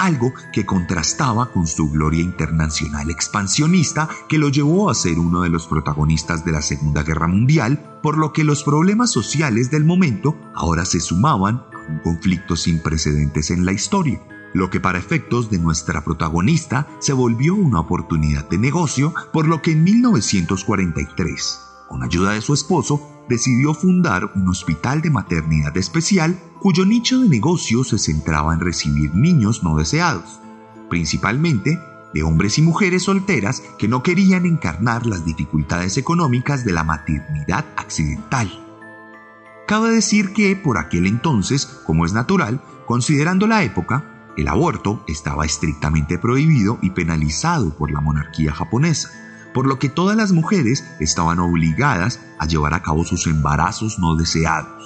algo 0.00 0.32
que 0.52 0.64
contrastaba 0.64 1.52
con 1.52 1.66
su 1.66 1.90
gloria 1.90 2.22
internacional 2.22 3.10
expansionista 3.10 4.08
que 4.28 4.38
lo 4.38 4.48
llevó 4.48 4.88
a 4.88 4.94
ser 4.94 5.18
uno 5.18 5.42
de 5.42 5.50
los 5.50 5.66
protagonistas 5.66 6.44
de 6.44 6.52
la 6.52 6.62
Segunda 6.62 7.02
Guerra 7.02 7.28
Mundial, 7.28 7.98
por 8.02 8.16
lo 8.16 8.32
que 8.32 8.42
los 8.42 8.64
problemas 8.64 9.10
sociales 9.10 9.70
del 9.70 9.84
momento 9.84 10.36
ahora 10.54 10.86
se 10.86 11.00
sumaban 11.00 11.56
a 11.56 11.92
un 11.92 11.98
conflicto 11.98 12.56
sin 12.56 12.80
precedentes 12.82 13.50
en 13.50 13.66
la 13.66 13.72
historia, 13.72 14.22
lo 14.54 14.70
que 14.70 14.80
para 14.80 14.98
efectos 14.98 15.50
de 15.50 15.58
nuestra 15.58 16.02
protagonista 16.02 16.88
se 16.98 17.12
volvió 17.12 17.54
una 17.54 17.80
oportunidad 17.80 18.48
de 18.48 18.56
negocio, 18.56 19.12
por 19.34 19.46
lo 19.46 19.60
que 19.60 19.72
en 19.72 19.84
1943, 19.84 21.69
con 21.90 22.04
ayuda 22.04 22.32
de 22.32 22.40
su 22.40 22.54
esposo, 22.54 23.02
decidió 23.28 23.74
fundar 23.74 24.30
un 24.36 24.48
hospital 24.48 25.02
de 25.02 25.10
maternidad 25.10 25.76
especial 25.76 26.38
cuyo 26.60 26.86
nicho 26.86 27.18
de 27.20 27.28
negocio 27.28 27.82
se 27.84 27.98
centraba 27.98 28.54
en 28.54 28.60
recibir 28.60 29.14
niños 29.14 29.64
no 29.64 29.76
deseados, 29.76 30.38
principalmente 30.88 31.78
de 32.14 32.22
hombres 32.22 32.58
y 32.58 32.62
mujeres 32.62 33.04
solteras 33.04 33.62
que 33.78 33.88
no 33.88 34.02
querían 34.02 34.46
encarnar 34.46 35.04
las 35.04 35.24
dificultades 35.24 35.96
económicas 35.96 36.64
de 36.64 36.72
la 36.72 36.84
maternidad 36.84 37.64
accidental. 37.76 38.48
Cabe 39.66 39.90
decir 39.90 40.32
que 40.32 40.54
por 40.56 40.78
aquel 40.78 41.06
entonces, 41.06 41.66
como 41.86 42.04
es 42.04 42.12
natural, 42.12 42.60
considerando 42.86 43.46
la 43.46 43.62
época, 43.62 44.32
el 44.36 44.48
aborto 44.48 45.02
estaba 45.06 45.44
estrictamente 45.44 46.18
prohibido 46.18 46.78
y 46.82 46.90
penalizado 46.90 47.76
por 47.76 47.90
la 47.90 48.00
monarquía 48.00 48.52
japonesa, 48.52 49.10
por 49.52 49.66
lo 49.66 49.78
que 49.78 49.88
todas 49.88 50.16
las 50.16 50.32
mujeres 50.32 50.84
estaban 51.00 51.38
obligadas 51.38 52.20
a 52.38 52.46
llevar 52.46 52.74
a 52.74 52.82
cabo 52.82 53.04
sus 53.04 53.26
embarazos 53.26 53.98
no 53.98 54.16
deseados 54.16 54.80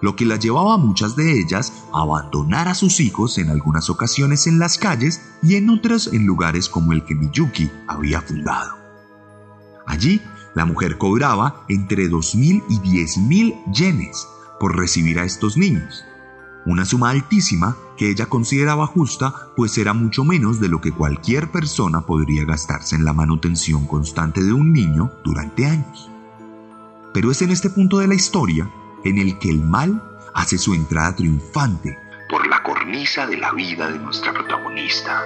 lo 0.00 0.16
que 0.16 0.24
la 0.24 0.36
llevaba 0.36 0.74
a 0.74 0.78
muchas 0.78 1.16
de 1.16 1.38
ellas 1.40 1.72
a 1.92 2.02
abandonar 2.02 2.68
a 2.68 2.74
sus 2.74 3.00
hijos 3.00 3.38
en 3.38 3.50
algunas 3.50 3.90
ocasiones 3.90 4.46
en 4.46 4.58
las 4.58 4.78
calles 4.78 5.20
y 5.42 5.56
en 5.56 5.70
otras 5.70 6.08
en 6.12 6.26
lugares 6.26 6.68
como 6.68 6.92
el 6.92 7.04
que 7.04 7.14
Miyuki 7.14 7.70
había 7.86 8.20
fundado. 8.20 8.76
Allí, 9.86 10.22
la 10.54 10.64
mujer 10.64 10.98
cobraba 10.98 11.64
entre 11.68 12.08
2.000 12.08 12.64
y 12.68 12.78
10.000 12.78 13.72
yenes 13.72 14.26
por 14.60 14.76
recibir 14.76 15.18
a 15.18 15.24
estos 15.24 15.56
niños, 15.56 16.04
una 16.66 16.84
suma 16.84 17.10
altísima 17.10 17.76
que 17.98 18.10
ella 18.10 18.26
consideraba 18.26 18.86
justa, 18.86 19.50
pues 19.56 19.76
era 19.76 19.92
mucho 19.92 20.24
menos 20.24 20.60
de 20.60 20.68
lo 20.68 20.80
que 20.80 20.92
cualquier 20.92 21.50
persona 21.50 22.06
podría 22.06 22.44
gastarse 22.44 22.96
en 22.96 23.04
la 23.04 23.12
manutención 23.12 23.86
constante 23.86 24.42
de 24.42 24.52
un 24.52 24.72
niño 24.72 25.12
durante 25.24 25.66
años. 25.66 26.08
Pero 27.12 27.30
es 27.30 27.42
en 27.42 27.50
este 27.50 27.68
punto 27.68 27.98
de 27.98 28.08
la 28.08 28.14
historia 28.14 28.70
en 29.04 29.18
el 29.18 29.38
que 29.38 29.50
el 29.50 29.60
mal 29.60 30.02
hace 30.32 30.56
su 30.56 30.72
entrada 30.72 31.16
triunfante 31.16 31.98
por 32.28 32.46
la 32.46 32.62
cornisa 32.62 33.26
de 33.26 33.38
la 33.38 33.52
vida 33.52 33.90
de 33.90 33.98
nuestra 33.98 34.32
protagonista. 34.32 35.22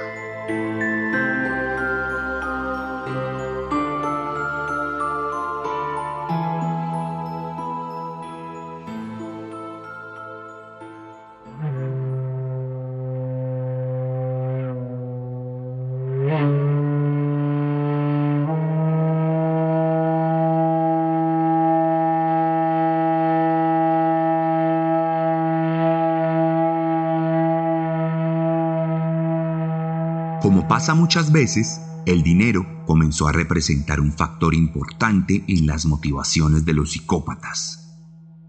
Pasa 30.72 30.94
muchas 30.94 31.32
veces, 31.32 31.82
el 32.06 32.22
dinero 32.22 32.66
comenzó 32.86 33.28
a 33.28 33.32
representar 33.32 34.00
un 34.00 34.10
factor 34.10 34.54
importante 34.54 35.44
en 35.46 35.66
las 35.66 35.84
motivaciones 35.84 36.64
de 36.64 36.72
los 36.72 36.92
psicópatas. 36.92 37.94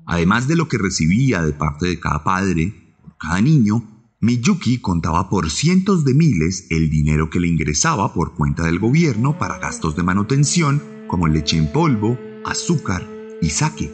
Además 0.06 0.48
de 0.48 0.56
lo 0.56 0.70
que 0.70 0.78
recibía 0.78 1.42
de 1.42 1.52
parte 1.52 1.86
de 1.86 2.00
cada 2.00 2.24
padre, 2.24 2.96
por 3.02 3.18
cada 3.18 3.42
niño, 3.42 4.08
Miyuki 4.22 4.78
contaba 4.78 5.30
por 5.30 5.52
cientos 5.52 6.06
de 6.06 6.14
miles 6.14 6.68
el 6.70 6.90
dinero 6.90 7.30
que 7.30 7.42
le 7.42 7.50
ingresaba 7.50 8.14
por 8.14 8.36
cuenta 8.36 8.64
del 8.64 8.80
gobierno 8.80 9.38
para 9.38 9.60
gastos 9.60 9.98
de 9.98 10.04
manutención 10.04 10.82
como 11.10 11.28
leche 11.28 11.58
en 11.58 11.74
polvo, 11.74 12.18
azúcar 12.46 13.06
y 13.42 13.50
sake. 13.50 13.92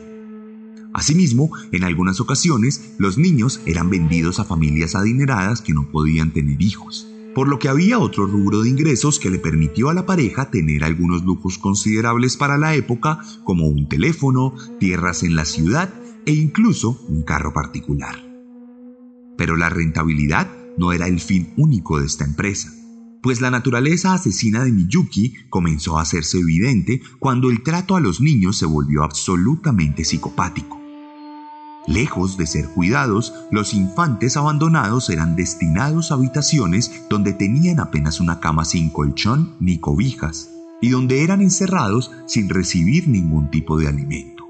Asimismo, 0.94 1.50
en 1.72 1.84
algunas 1.84 2.20
ocasiones, 2.20 2.94
los 3.00 3.18
niños 3.18 3.60
eran 3.66 3.90
vendidos 3.90 4.40
a 4.40 4.46
familias 4.46 4.94
adineradas 4.94 5.64
que 5.64 5.74
no 5.74 5.90
podían 5.90 6.30
tener 6.30 6.62
hijos 6.62 7.09
por 7.40 7.48
lo 7.48 7.58
que 7.58 7.70
había 7.70 8.00
otro 8.00 8.26
rubro 8.26 8.64
de 8.64 8.70
ingresos 8.70 9.18
que 9.18 9.30
le 9.30 9.40
permitió 9.40 9.88
a 9.88 9.94
la 9.94 10.06
pareja 10.06 10.52
tener 10.52 10.84
algunos 10.84 11.24
lujos 11.24 11.58
considerables 11.58 12.36
para 12.36 12.58
la 12.58 12.76
época, 12.76 13.22
como 13.46 13.66
un 13.70 13.88
teléfono, 13.88 14.56
tierras 14.78 15.24
en 15.24 15.38
la 15.38 15.46
ciudad 15.46 15.90
e 16.26 16.34
incluso 16.34 17.00
un 17.08 17.22
carro 17.22 17.54
particular. 17.54 18.22
Pero 19.38 19.56
la 19.56 19.70
rentabilidad 19.70 20.52
no 20.78 20.92
era 20.92 21.08
el 21.08 21.22
fin 21.22 21.54
único 21.56 21.98
de 22.02 22.08
esta 22.08 22.26
empresa, 22.26 22.74
pues 23.24 23.40
la 23.40 23.52
naturaleza 23.52 24.14
asesina 24.14 24.66
de 24.66 24.74
Miyuki 24.74 25.36
comenzó 25.50 25.98
a 25.98 26.02
hacerse 26.02 26.40
evidente 26.40 27.02
cuando 27.20 27.50
el 27.50 27.64
trato 27.64 27.96
a 27.96 28.02
los 28.02 28.20
niños 28.20 28.58
se 28.58 28.66
volvió 28.66 29.02
absolutamente 29.02 30.04
psicopático. 30.04 30.79
Lejos 31.90 32.38
de 32.38 32.46
ser 32.46 32.70
cuidados, 32.70 33.34
los 33.50 33.74
infantes 33.74 34.38
abandonados 34.38 35.10
eran 35.10 35.36
destinados 35.36 36.12
a 36.12 36.14
habitaciones 36.14 36.92
donde 37.10 37.34
tenían 37.34 37.80
apenas 37.80 38.20
una 38.20 38.40
cama 38.40 38.64
sin 38.64 38.92
colchón 38.92 39.56
ni 39.60 39.80
cobijas, 39.80 40.52
y 40.82 40.90
donde 40.90 41.24
eran 41.24 41.42
encerrados 41.42 42.12
sin 42.28 42.48
recibir 42.48 43.08
ningún 43.08 43.50
tipo 43.50 43.76
de 43.76 43.88
alimento. 43.88 44.44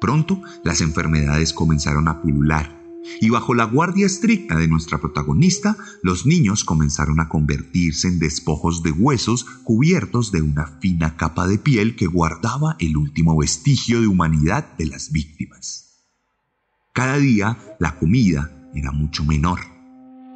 Pronto 0.00 0.40
las 0.62 0.80
enfermedades 0.82 1.52
comenzaron 1.52 2.06
a 2.06 2.22
pulular, 2.22 2.80
y 3.20 3.28
bajo 3.28 3.52
la 3.52 3.64
guardia 3.64 4.06
estricta 4.06 4.56
de 4.56 4.68
nuestra 4.68 4.98
protagonista, 4.98 5.76
los 6.00 6.26
niños 6.26 6.62
comenzaron 6.62 7.18
a 7.18 7.28
convertirse 7.28 8.06
en 8.06 8.20
despojos 8.20 8.84
de 8.84 8.92
huesos 8.92 9.46
cubiertos 9.64 10.30
de 10.30 10.42
una 10.42 10.78
fina 10.80 11.16
capa 11.16 11.48
de 11.48 11.58
piel 11.58 11.96
que 11.96 12.06
guardaba 12.06 12.76
el 12.78 12.96
último 12.96 13.36
vestigio 13.36 14.00
de 14.00 14.06
humanidad 14.06 14.76
de 14.78 14.86
las 14.86 15.10
víctimas. 15.10 15.89
Cada 17.00 17.16
día 17.16 17.56
la 17.78 17.96
comida 17.96 18.50
era 18.74 18.92
mucho 18.92 19.24
menor. 19.24 19.60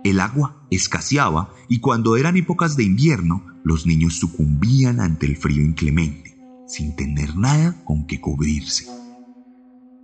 El 0.03 0.19
agua 0.19 0.67
escaseaba 0.71 1.51
y 1.69 1.81
cuando 1.81 2.17
eran 2.17 2.39
épocas 2.39 2.75
de 2.79 2.85
invierno, 2.85 3.45
los 3.65 3.85
niños 3.85 4.15
sucumbían 4.15 4.99
ante 4.99 5.27
el 5.27 5.37
frío 5.37 5.63
inclemente, 5.63 6.39
sin 6.67 6.97
tener 6.97 7.37
nada 7.37 7.85
con 7.85 8.07
que 8.07 8.19
cubrirse. 8.19 8.87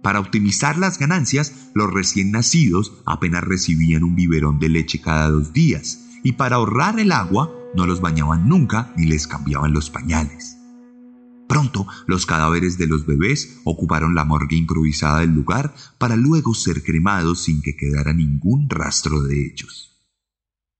Para 0.02 0.20
optimizar 0.20 0.76
las 0.76 0.98
ganancias, 0.98 1.70
los 1.72 1.90
recién 1.90 2.30
nacidos 2.30 2.92
apenas 3.06 3.42
recibían 3.42 4.04
un 4.04 4.14
biberón 4.14 4.58
de 4.58 4.68
leche 4.68 5.00
cada 5.00 5.30
dos 5.30 5.54
días 5.54 6.08
y 6.22 6.32
para 6.32 6.56
ahorrar 6.56 7.00
el 7.00 7.12
agua 7.12 7.50
no 7.74 7.86
los 7.86 8.02
bañaban 8.02 8.50
nunca 8.50 8.92
ni 8.98 9.06
les 9.06 9.26
cambiaban 9.26 9.72
los 9.72 9.88
pañales. 9.88 10.59
Pronto, 11.50 11.84
los 12.06 12.26
cadáveres 12.26 12.78
de 12.78 12.86
los 12.86 13.06
bebés 13.06 13.58
ocuparon 13.64 14.14
la 14.14 14.24
morgue 14.24 14.54
improvisada 14.54 15.18
del 15.18 15.34
lugar 15.34 15.74
para 15.98 16.14
luego 16.14 16.54
ser 16.54 16.84
cremados 16.84 17.42
sin 17.42 17.60
que 17.60 17.74
quedara 17.74 18.12
ningún 18.12 18.70
rastro 18.70 19.20
de 19.20 19.46
ellos. 19.46 19.98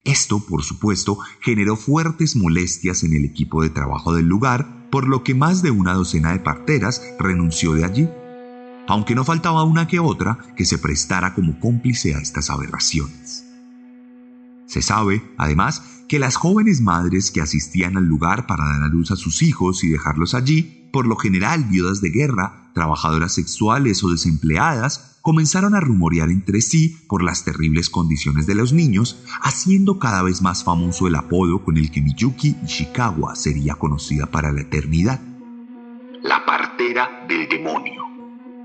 Esto, 0.05 0.39
por 0.39 0.63
supuesto, 0.63 1.19
generó 1.41 1.75
fuertes 1.75 2.37
molestias 2.37 3.03
en 3.03 3.15
el 3.15 3.25
equipo 3.25 3.65
de 3.65 3.71
trabajo 3.71 4.15
del 4.15 4.27
lugar, 4.27 4.89
por 4.93 5.09
lo 5.09 5.25
que 5.25 5.35
más 5.35 5.61
de 5.63 5.73
una 5.73 5.95
docena 5.95 6.31
de 6.31 6.39
parteras 6.39 7.03
renunció 7.19 7.73
de 7.73 7.85
allí, 7.85 8.09
aunque 8.87 9.17
no 9.17 9.25
faltaba 9.25 9.65
una 9.65 9.89
que 9.89 9.99
otra 9.99 10.39
que 10.57 10.67
se 10.67 10.79
prestara 10.79 11.35
como 11.35 11.59
cómplice 11.59 12.15
a 12.15 12.21
estas 12.21 12.49
aberraciones. 12.49 13.45
Se 14.67 14.83
sabe, 14.83 15.35
además, 15.37 16.00
que 16.11 16.19
las 16.19 16.35
jóvenes 16.35 16.81
madres 16.81 17.31
que 17.31 17.41
asistían 17.41 17.97
al 17.97 18.03
lugar 18.03 18.49
para 18.49 18.65
dar 18.65 18.83
a 18.83 18.89
luz 18.89 19.13
a 19.13 19.17
sus 19.17 19.43
hijos 19.43 19.85
y 19.85 19.91
dejarlos 19.91 20.35
allí, 20.35 20.89
por 20.93 21.07
lo 21.07 21.15
general 21.15 21.67
viudas 21.67 22.01
de 22.01 22.11
guerra, 22.11 22.73
trabajadoras 22.75 23.33
sexuales 23.33 24.03
o 24.03 24.11
desempleadas, 24.11 25.21
comenzaron 25.23 25.77
a 25.77 25.81
rumorear 25.81 26.31
entre 26.31 26.63
sí 26.63 27.01
por 27.09 27.23
las 27.23 27.45
terribles 27.45 27.91
condiciones 27.91 28.49
de 28.49 28.57
los 28.57 28.73
niños, 28.73 29.23
haciendo 29.41 30.01
cada 30.01 30.25
vez 30.25 30.43
más 30.43 30.65
famoso 30.65 31.07
el 31.07 31.15
apodo 31.15 31.63
con 31.65 31.77
el 31.77 31.93
que 31.93 32.03
Miyuki 32.03 32.57
Ishikawa 32.65 33.37
sería 33.37 33.77
conocida 33.77 34.27
para 34.27 34.51
la 34.51 34.63
eternidad. 34.63 35.21
La 36.25 36.45
partera 36.45 37.25
del 37.29 37.49
demonio. 37.49 38.03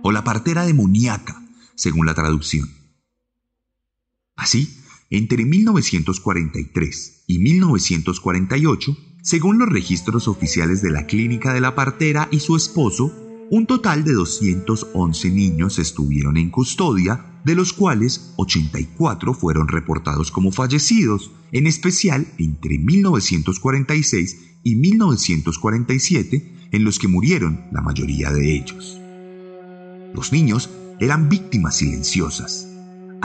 O 0.01 0.12
la 0.12 0.23
partera 0.23 0.65
demoníaca, 0.65 1.43
según 1.75 2.08
la 2.08 2.15
traducción. 2.15 2.71
Así, 4.36 4.81
entre 5.10 5.46
1943 5.46 7.24
y 7.28 7.39
1948, 7.39 8.98
según 9.22 9.60
los 9.60 9.70
registros 9.70 10.28
oficiales 10.28 10.82
de 10.82 10.91
la 10.91 11.06
clínica 11.06 11.54
de 11.54 11.62
la 11.62 11.76
partera 11.76 12.28
y 12.32 12.39
su 12.39 12.56
esposo, 12.56 13.12
un 13.50 13.68
total 13.68 14.04
de 14.04 14.13
211 14.13 15.30
niños 15.32 15.78
estuvieron 15.78 16.38
en 16.38 16.50
custodia, 16.50 17.26
de 17.46 17.56
los 17.56 17.74
cuales 17.74 18.34
84 18.38 19.34
fueron 19.36 19.68
reportados 19.68 20.32
como 20.32 20.52
fallecidos, 20.52 21.32
en 21.52 21.68
especial 21.68 22.26
entre 22.39 22.80
1946 22.80 24.38
y 24.63 24.76
1947, 24.76 26.70
en 26.72 26.84
los 26.84 26.98
que 26.98 27.08
murieron 27.08 27.65
la 27.72 27.82
mayoría 27.82 28.32
de 28.32 28.56
ellos. 28.56 29.00
Los 30.13 30.32
niños 30.32 30.70
eran 31.00 31.30
víctimas 31.30 31.78
silenciosas, 31.78 32.68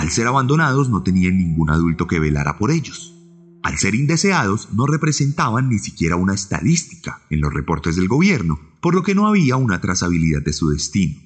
al 0.01 0.11
ser 0.11 0.27
abandonados 0.27 0.89
no 0.89 1.03
tenían 1.03 1.37
ningún 1.37 1.69
adulto 1.69 2.07
que 2.07 2.19
velara 2.19 2.57
por 2.57 2.71
ellos. 2.71 3.15
Al 3.63 3.77
ser 3.77 3.95
indeseados, 3.95 4.71
no 4.73 4.87
representaban 4.87 5.69
ni 5.69 5.79
siquiera 5.79 6.17
una 6.17 6.33
estadística 6.33 7.21
en 7.29 7.43
los 7.43 7.53
reportes 7.53 7.97
del 7.97 8.09
gobierno, 8.09 8.59
por 8.81 8.95
lo 8.95 9.03
que 9.03 9.15
no 9.15 9.27
había 9.27 9.57
una 9.57 9.83
trazabilidad 9.83 10.41
de 10.41 10.55
su 10.55 10.71
destino. 10.71 11.21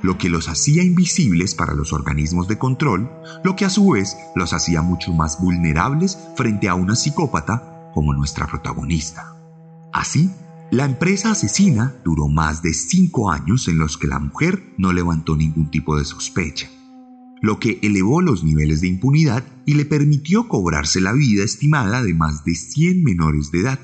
Lo 0.00 0.16
que 0.16 0.30
los 0.30 0.48
hacía 0.48 0.82
invisibles 0.82 1.54
para 1.54 1.74
los 1.74 1.92
organismos 1.92 2.48
de 2.48 2.56
control, 2.56 3.10
lo 3.44 3.54
que 3.54 3.66
a 3.66 3.70
su 3.70 3.90
vez 3.90 4.16
los 4.34 4.54
hacía 4.54 4.80
mucho 4.80 5.12
más 5.12 5.38
vulnerables 5.38 6.16
frente 6.38 6.70
a 6.70 6.74
una 6.74 6.96
psicópata 6.96 7.90
como 7.92 8.14
nuestra 8.14 8.46
protagonista. 8.46 9.36
Así, 9.92 10.30
la 10.70 10.86
empresa 10.86 11.32
asesina 11.32 11.94
duró 12.02 12.28
más 12.28 12.62
de 12.62 12.72
cinco 12.72 13.30
años 13.30 13.68
en 13.68 13.76
los 13.76 13.98
que 13.98 14.06
la 14.06 14.20
mujer 14.20 14.72
no 14.78 14.94
levantó 14.94 15.36
ningún 15.36 15.70
tipo 15.70 15.98
de 15.98 16.06
sospecha 16.06 16.70
lo 17.44 17.58
que 17.58 17.78
elevó 17.82 18.22
los 18.22 18.42
niveles 18.42 18.80
de 18.80 18.88
impunidad 18.88 19.44
y 19.66 19.74
le 19.74 19.84
permitió 19.84 20.48
cobrarse 20.48 21.02
la 21.02 21.12
vida 21.12 21.44
estimada 21.44 22.02
de 22.02 22.14
más 22.14 22.42
de 22.46 22.54
100 22.54 23.04
menores 23.04 23.50
de 23.50 23.60
edad, 23.60 23.80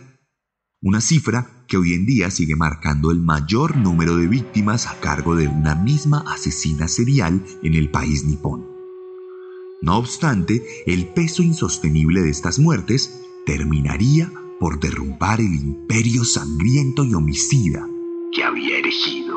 una 0.80 1.02
cifra 1.02 1.66
que 1.68 1.76
hoy 1.76 1.92
en 1.92 2.06
día 2.06 2.30
sigue 2.30 2.56
marcando 2.56 3.10
el 3.10 3.20
mayor 3.20 3.76
número 3.76 4.16
de 4.16 4.28
víctimas 4.28 4.86
a 4.86 4.98
cargo 5.00 5.36
de 5.36 5.46
una 5.46 5.74
misma 5.74 6.24
asesina 6.26 6.88
serial 6.88 7.44
en 7.62 7.74
el 7.74 7.90
país 7.90 8.24
nipón. 8.24 8.66
No 9.82 9.98
obstante, 9.98 10.64
el 10.86 11.08
peso 11.08 11.42
insostenible 11.42 12.22
de 12.22 12.30
estas 12.30 12.58
muertes 12.58 13.20
terminaría 13.44 14.32
por 14.58 14.80
derrumbar 14.80 15.38
el 15.42 15.54
imperio 15.54 16.24
sangriento 16.24 17.04
y 17.04 17.12
homicida 17.12 17.86
que 18.32 18.42
había 18.42 18.78
erigido. 18.78 19.29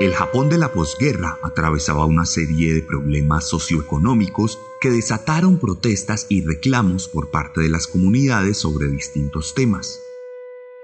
El 0.00 0.14
Japón 0.14 0.48
de 0.48 0.56
la 0.56 0.72
posguerra 0.72 1.38
atravesaba 1.42 2.06
una 2.06 2.24
serie 2.24 2.72
de 2.72 2.80
problemas 2.80 3.46
socioeconómicos 3.46 4.58
que 4.80 4.88
desataron 4.88 5.58
protestas 5.58 6.24
y 6.30 6.40
reclamos 6.40 7.06
por 7.06 7.30
parte 7.30 7.60
de 7.60 7.68
las 7.68 7.86
comunidades 7.86 8.56
sobre 8.56 8.88
distintos 8.88 9.52
temas. 9.54 10.00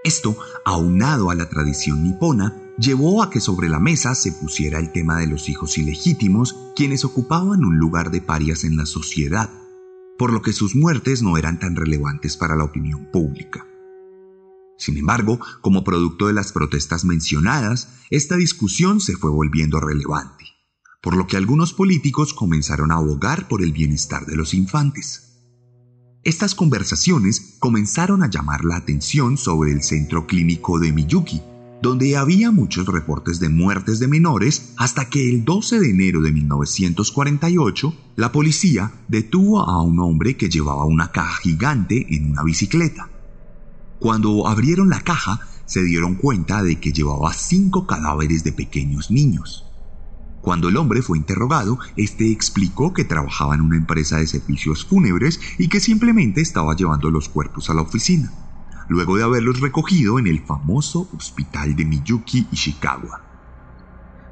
Esto, 0.05 0.37
aunado 0.67 1.31
a 1.31 1.35
la 1.35 1.49
tradición 1.49 2.05
nipona, 2.05 2.75
llevó 2.77 3.23
a 3.23 3.31
que 3.31 3.41
sobre 3.41 3.71
la 3.71 3.81
mesa 3.81 4.15
se 4.15 4.33
pusiera 4.33 4.79
el 4.79 4.93
tema 4.93 5.19
de 5.19 5.29
los 5.29 5.49
hijos 5.49 5.79
ilegítimos, 5.79 6.55
quienes 6.77 7.03
ocupaban 7.07 7.65
un 7.65 7.79
lugar 7.79 8.11
de 8.11 8.21
parias 8.21 8.65
en 8.65 8.77
la 8.77 8.85
sociedad, 8.85 9.49
por 10.19 10.31
lo 10.31 10.43
que 10.43 10.53
sus 10.53 10.77
muertes 10.77 11.23
no 11.23 11.39
eran 11.39 11.59
tan 11.59 11.75
relevantes 11.75 12.37
para 12.37 12.55
la 12.55 12.65
opinión 12.65 13.11
pública. 13.11 13.67
Sin 14.79 14.97
embargo, 14.99 15.41
como 15.61 15.85
producto 15.85 16.27
de 16.27 16.35
las 16.35 16.53
protestas 16.53 17.05
mencionadas, 17.05 17.89
esta 18.11 18.37
discusión 18.37 19.01
se 19.01 19.17
fue 19.17 19.31
volviendo 19.31 19.81
relevante, 19.81 20.45
por 21.01 21.17
lo 21.17 21.27
que 21.27 21.37
algunos 21.37 21.73
políticos 21.73 22.35
comenzaron 22.35 22.93
a 22.93 22.97
abogar 22.97 23.49
por 23.49 23.63
el 23.63 23.73
bienestar 23.73 24.27
de 24.27 24.37
los 24.37 24.55
infantes. 24.55 25.23
Estas 26.23 26.55
conversaciones 26.55 27.57
comenzaron 27.61 28.23
a 28.23 28.29
llamar 28.29 28.65
la 28.65 28.77
atención 28.77 29.39
sobre 29.39 29.71
el 29.71 29.83
centro 29.83 30.27
clínico 30.27 30.79
de 30.79 30.93
Miyuki, 30.93 31.41
donde 31.81 32.17
había 32.17 32.51
muchos 32.51 32.87
reportes 32.87 33.39
de 33.39 33.49
muertes 33.49 34.01
de 34.01 34.09
menores 34.09 34.73
hasta 34.77 35.09
que 35.09 35.31
el 35.31 35.45
12 35.45 35.79
de 35.79 35.91
enero 35.91 36.21
de 36.21 36.33
1948 36.33 37.95
la 38.17 38.33
policía 38.33 38.93
detuvo 39.09 39.61
a 39.61 39.83
un 39.83 40.01
hombre 40.01 40.37
que 40.37 40.49
llevaba 40.49 40.85
una 40.85 41.13
caja 41.13 41.37
gigante 41.43 42.07
en 42.15 42.31
una 42.31 42.43
bicicleta. 42.43 43.11
Cuando 43.99 44.47
abrieron 44.47 44.91
la 44.91 45.01
caja, 45.01 45.41
se 45.65 45.83
dieron 45.83 46.15
cuenta 46.15 46.63
de 46.63 46.79
que 46.79 46.93
llevaba 46.93 47.33
cinco 47.33 47.87
cadáveres 47.87 48.45
de 48.45 48.53
pequeños 48.53 49.11
niños. 49.11 49.65
Cuando 50.43 50.69
el 50.69 50.77
hombre 50.77 51.03
fue 51.03 51.19
interrogado, 51.19 51.79
este 51.97 52.31
explicó 52.31 52.93
que 52.93 53.05
trabajaba 53.05 53.55
en 53.55 53.63
una 53.63 53.77
empresa 53.77 54.19
de 54.19 54.27
servicios 54.27 54.85
fúnebres 54.85 55.41
y 55.59 55.69
que 55.69 55.81
simplemente 55.81 56.41
estaba 56.41 56.77
llevando 56.77 57.11
los 57.11 57.29
cuerpos 57.29 57.69
a 57.69 57.75
la 57.75 57.83
oficina, 57.83 58.33
luego 58.89 59.17
de 59.17 59.25
haberlos 59.25 59.61
recogido 59.61 60.21
en 60.21 60.29
el 60.29 60.45
famoso 60.45 61.09
hospital 61.17 61.75
de 61.75 61.85
Miyuki, 61.85 62.47
Ishikawa. 62.53 63.23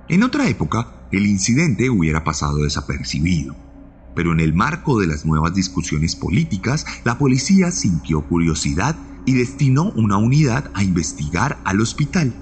En 0.09 0.23
otra 0.23 0.49
época, 0.49 1.09
el 1.11 1.27
incidente 1.27 1.91
hubiera 1.91 2.23
pasado 2.23 2.59
desapercibido, 2.59 3.57
pero 4.15 4.33
en 4.33 4.41
el 4.41 4.55
marco 4.55 5.01
de 5.01 5.09
las 5.09 5.25
nuevas 5.25 5.55
discusiones 5.55 6.15
políticas, 6.15 6.87
la 7.05 7.19
policía 7.19 7.73
sintió 7.73 8.21
curiosidad 8.29 8.95
y 9.25 9.35
destinó 9.35 9.91
una 9.97 10.17
unidad 10.17 10.71
a 10.75 10.83
investigar 10.83 11.59
al 11.65 11.81
hospital, 11.81 12.35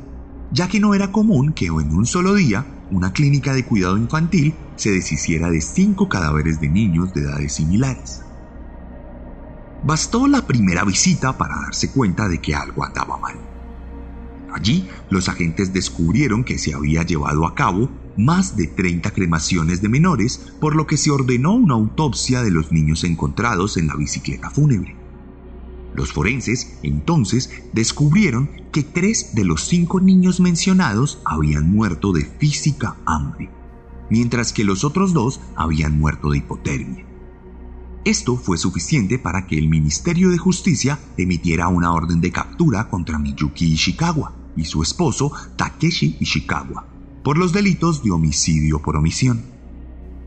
ya 0.51 0.69
que 0.69 0.81
no 0.81 0.95
era 0.95 1.13
común 1.13 1.53
que 1.53 1.67
en 1.67 1.93
un 1.93 2.07
solo 2.07 2.35
día 2.35 2.67
una 2.91 3.13
clínica 3.13 3.55
de 3.55 3.65
cuidado 3.65 3.97
infantil 3.97 4.55
se 4.77 4.91
deshiciera 4.91 5.51
de 5.51 5.61
cinco 5.61 6.09
cadáveres 6.09 6.61
de 6.61 6.69
niños 6.69 7.15
de 7.15 7.23
edades 7.23 7.55
similares. 7.55 8.23
Bastó 9.85 10.29
la 10.29 10.47
primera 10.47 10.85
visita 10.85 11.37
para 11.37 11.57
darse 11.57 11.91
cuenta 11.91 12.29
de 12.29 12.41
que 12.41 12.55
algo 12.55 12.85
andaba 12.85 13.19
mal. 13.19 13.35
Allí, 14.53 14.89
los 15.09 15.29
agentes 15.29 15.73
descubrieron 15.73 16.45
que 16.45 16.59
se 16.59 16.75
había 16.75 17.03
llevado 17.03 17.47
a 17.47 17.55
cabo 17.55 17.91
más 18.17 18.57
de 18.57 18.67
30 18.67 19.11
cremaciones 19.13 19.81
de 19.81 19.89
menores, 19.89 20.53
por 20.61 20.77
lo 20.77 20.87
que 20.87 20.99
se 20.99 21.11
ordenó 21.11 21.55
una 21.55 21.75
autopsia 21.75 22.43
de 22.43 22.51
los 22.51 22.71
niños 22.71 23.05
encontrados 23.05 23.79
en 23.79 23.87
la 23.87 23.97
bicicleta 23.97 24.51
fúnebre. 24.51 25.02
Los 25.95 26.13
forenses 26.13 26.79
entonces 26.83 27.51
descubrieron 27.73 28.51
que 28.73 28.83
tres 28.83 29.35
de 29.35 29.45
los 29.45 29.67
cinco 29.67 30.01
niños 30.01 30.41
mencionados 30.41 31.21
habían 31.25 31.71
muerto 31.71 32.13
de 32.13 32.25
física 32.25 32.97
hambre, 33.05 33.51
mientras 34.09 34.53
que 34.53 34.65
los 34.65 34.85
otros 34.85 35.13
dos 35.13 35.41
habían 35.55 35.99
muerto 35.99 36.31
de 36.31 36.39
hipotermia. 36.39 37.07
Esto 38.05 38.37
fue 38.37 38.59
suficiente 38.59 39.19
para 39.19 39.47
que 39.47 39.57
el 39.59 39.69
Ministerio 39.69 40.31
de 40.31 40.39
Justicia 40.39 40.99
emitiera 41.17 41.69
una 41.69 41.93
orden 41.93 42.21
de 42.21 42.33
captura 42.33 42.89
contra 42.89 43.19
Miyuki 43.19 43.67
Ishikawa 43.73 44.35
y 44.57 44.65
su 44.65 44.83
esposo 44.83 45.33
Takeshi 45.57 46.17
Ishikawa 46.19 46.89
por 47.23 47.39
los 47.39 47.53
delitos 47.53 48.03
de 48.03 48.11
homicidio 48.11 48.83
por 48.83 48.97
omisión. 48.97 49.52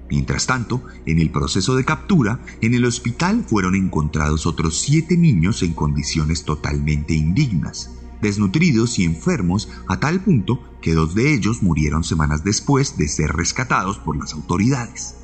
Mientras 0.10 0.46
tanto, 0.46 0.84
en 1.06 1.20
el 1.20 1.32
proceso 1.32 1.76
de 1.76 1.84
captura, 1.84 2.40
en 2.62 2.76
el 2.76 2.86
hospital 2.86 3.44
fueron 3.48 3.76
encontrados 3.76 4.46
otros 4.46 4.80
siete 4.80 5.18
niños 5.18 5.64
en 5.64 5.74
condiciones 5.74 6.44
totalmente 6.44 7.16
indignas, 7.16 7.92
desnutridos 8.22 9.00
y 9.00 9.04
enfermos 9.04 9.70
a 9.88 10.00
tal 10.00 10.22
punto 10.22 10.62
que 10.82 10.94
dos 10.94 11.16
de 11.16 11.34
ellos 11.34 11.64
murieron 11.64 12.04
semanas 12.04 12.44
después 12.44 12.98
de 12.98 13.08
ser 13.08 13.32
rescatados 13.32 13.98
por 13.98 14.16
las 14.16 14.34
autoridades. 14.34 15.16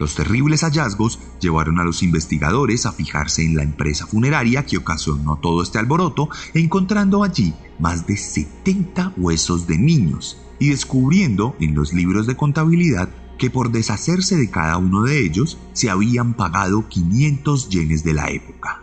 Los 0.00 0.14
terribles 0.14 0.62
hallazgos 0.62 1.20
llevaron 1.40 1.78
a 1.78 1.84
los 1.84 2.02
investigadores 2.02 2.86
a 2.86 2.92
fijarse 2.92 3.44
en 3.44 3.54
la 3.54 3.62
empresa 3.62 4.06
funeraria 4.06 4.64
que 4.64 4.78
ocasionó 4.78 5.36
todo 5.36 5.62
este 5.62 5.78
alboroto, 5.78 6.30
encontrando 6.54 7.22
allí 7.22 7.54
más 7.78 8.06
de 8.06 8.16
70 8.16 9.12
huesos 9.18 9.66
de 9.66 9.78
niños 9.78 10.38
y 10.60 10.68
descubriendo 10.68 11.56
en 11.58 11.74
los 11.74 11.92
libros 11.92 12.28
de 12.28 12.36
contabilidad 12.36 13.08
que 13.38 13.50
por 13.50 13.72
deshacerse 13.72 14.36
de 14.36 14.50
cada 14.50 14.76
uno 14.76 15.02
de 15.02 15.24
ellos 15.24 15.58
se 15.72 15.88
habían 15.88 16.34
pagado 16.34 16.86
500 16.88 17.70
yenes 17.70 18.04
de 18.04 18.12
la 18.12 18.30
época. 18.30 18.82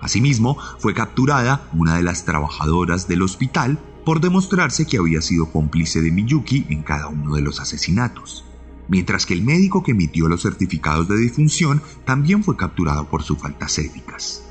Asimismo, 0.00 0.58
fue 0.80 0.92
capturada 0.92 1.70
una 1.72 1.96
de 1.96 2.02
las 2.02 2.24
trabajadoras 2.24 3.06
del 3.06 3.22
hospital 3.22 3.78
por 4.04 4.20
demostrarse 4.20 4.84
que 4.84 4.98
había 4.98 5.22
sido 5.22 5.52
cómplice 5.52 6.02
de 6.02 6.10
Miyuki 6.10 6.66
en 6.70 6.82
cada 6.82 7.06
uno 7.06 7.36
de 7.36 7.42
los 7.42 7.60
asesinatos, 7.60 8.44
mientras 8.88 9.24
que 9.24 9.34
el 9.34 9.42
médico 9.42 9.84
que 9.84 9.92
emitió 9.92 10.26
los 10.26 10.42
certificados 10.42 11.06
de 11.06 11.18
difunción 11.18 11.80
también 12.04 12.42
fue 12.42 12.56
capturado 12.56 13.08
por 13.08 13.22
sus 13.22 13.38
faltas 13.38 13.78
éticas. 13.78 14.42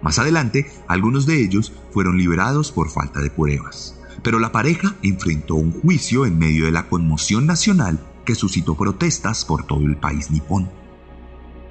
Más 0.00 0.18
adelante, 0.18 0.70
algunos 0.88 1.26
de 1.26 1.42
ellos 1.42 1.74
fueron 1.92 2.16
liberados 2.16 2.72
por 2.72 2.88
falta 2.88 3.20
de 3.20 3.28
pruebas 3.28 4.00
pero 4.22 4.38
la 4.38 4.52
pareja 4.52 4.96
enfrentó 5.02 5.54
un 5.54 5.72
juicio 5.72 6.26
en 6.26 6.38
medio 6.38 6.66
de 6.66 6.72
la 6.72 6.88
conmoción 6.88 7.46
nacional 7.46 7.98
que 8.24 8.34
suscitó 8.34 8.74
protestas 8.74 9.44
por 9.44 9.66
todo 9.66 9.80
el 9.80 9.96
país 9.96 10.30
nipón. 10.30 10.70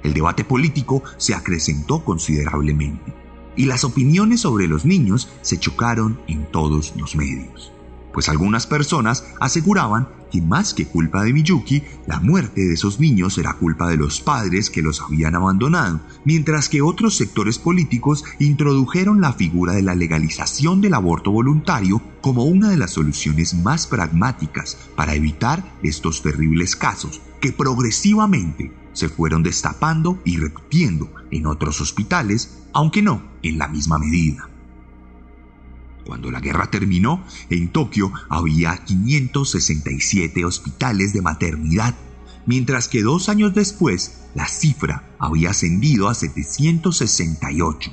El 0.02 0.14
debate 0.14 0.44
político 0.44 1.02
se 1.16 1.34
acrecentó 1.34 2.04
considerablemente 2.04 3.12
y 3.56 3.66
las 3.66 3.84
opiniones 3.84 4.40
sobre 4.40 4.66
los 4.66 4.84
niños 4.84 5.28
se 5.42 5.58
chocaron 5.58 6.20
en 6.26 6.50
todos 6.50 6.94
los 6.96 7.16
medios, 7.16 7.72
pues 8.12 8.28
algunas 8.28 8.66
personas 8.66 9.26
aseguraban 9.40 10.08
que 10.34 10.42
más 10.42 10.74
que 10.74 10.84
culpa 10.84 11.22
de 11.22 11.32
Miyuki, 11.32 11.84
la 12.08 12.18
muerte 12.18 12.60
de 12.60 12.74
esos 12.74 12.98
niños 12.98 13.38
era 13.38 13.52
culpa 13.52 13.88
de 13.88 13.96
los 13.96 14.20
padres 14.20 14.68
que 14.68 14.82
los 14.82 15.00
habían 15.00 15.36
abandonado, 15.36 16.00
mientras 16.24 16.68
que 16.68 16.82
otros 16.82 17.14
sectores 17.14 17.60
políticos 17.60 18.24
introdujeron 18.40 19.20
la 19.20 19.32
figura 19.32 19.74
de 19.74 19.82
la 19.82 19.94
legalización 19.94 20.80
del 20.80 20.94
aborto 20.94 21.30
voluntario 21.30 22.02
como 22.20 22.46
una 22.46 22.70
de 22.70 22.76
las 22.76 22.90
soluciones 22.90 23.54
más 23.54 23.86
pragmáticas 23.86 24.76
para 24.96 25.14
evitar 25.14 25.72
estos 25.84 26.20
terribles 26.20 26.74
casos 26.74 27.20
que 27.40 27.52
progresivamente 27.52 28.72
se 28.92 29.08
fueron 29.08 29.44
destapando 29.44 30.20
y 30.24 30.38
repitiendo 30.38 31.12
en 31.30 31.46
otros 31.46 31.80
hospitales, 31.80 32.58
aunque 32.72 33.02
no 33.02 33.22
en 33.44 33.58
la 33.58 33.68
misma 33.68 34.00
medida. 34.00 34.48
Cuando 36.04 36.30
la 36.30 36.40
guerra 36.40 36.70
terminó, 36.70 37.24
en 37.50 37.68
Tokio 37.68 38.12
había 38.28 38.76
567 38.76 40.44
hospitales 40.44 41.12
de 41.12 41.22
maternidad, 41.22 41.94
mientras 42.46 42.88
que 42.88 43.02
dos 43.02 43.28
años 43.28 43.54
después 43.54 44.24
la 44.34 44.46
cifra 44.48 45.08
había 45.18 45.50
ascendido 45.50 46.08
a 46.08 46.14
768, 46.14 47.92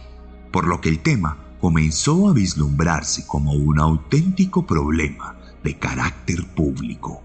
por 0.52 0.68
lo 0.68 0.82
que 0.82 0.90
el 0.90 1.00
tema 1.00 1.38
comenzó 1.62 2.30
a 2.30 2.34
vislumbrarse 2.34 3.26
como 3.28 3.54
un 3.54 3.80
auténtico 3.80 4.66
problema 4.66 5.38
de 5.64 5.78
carácter 5.78 6.46
público. 6.56 7.22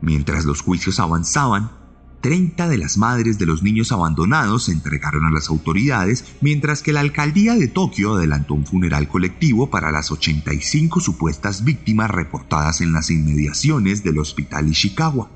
Mientras 0.00 0.44
los 0.44 0.62
juicios 0.62 0.98
avanzaban, 1.00 1.81
30 2.22 2.68
de 2.68 2.78
las 2.78 2.98
madres 2.98 3.38
de 3.38 3.46
los 3.46 3.64
niños 3.64 3.90
abandonados 3.90 4.64
se 4.64 4.72
entregaron 4.72 5.26
a 5.26 5.30
las 5.30 5.50
autoridades, 5.50 6.24
mientras 6.40 6.80
que 6.80 6.92
la 6.92 7.00
alcaldía 7.00 7.56
de 7.56 7.66
Tokio 7.66 8.14
adelantó 8.14 8.54
un 8.54 8.64
funeral 8.64 9.08
colectivo 9.08 9.70
para 9.70 9.90
las 9.90 10.12
85 10.12 11.00
supuestas 11.00 11.64
víctimas 11.64 12.10
reportadas 12.10 12.80
en 12.80 12.92
las 12.92 13.10
inmediaciones 13.10 14.04
del 14.04 14.20
hospital 14.20 14.68
Ishikawa. 14.68 15.30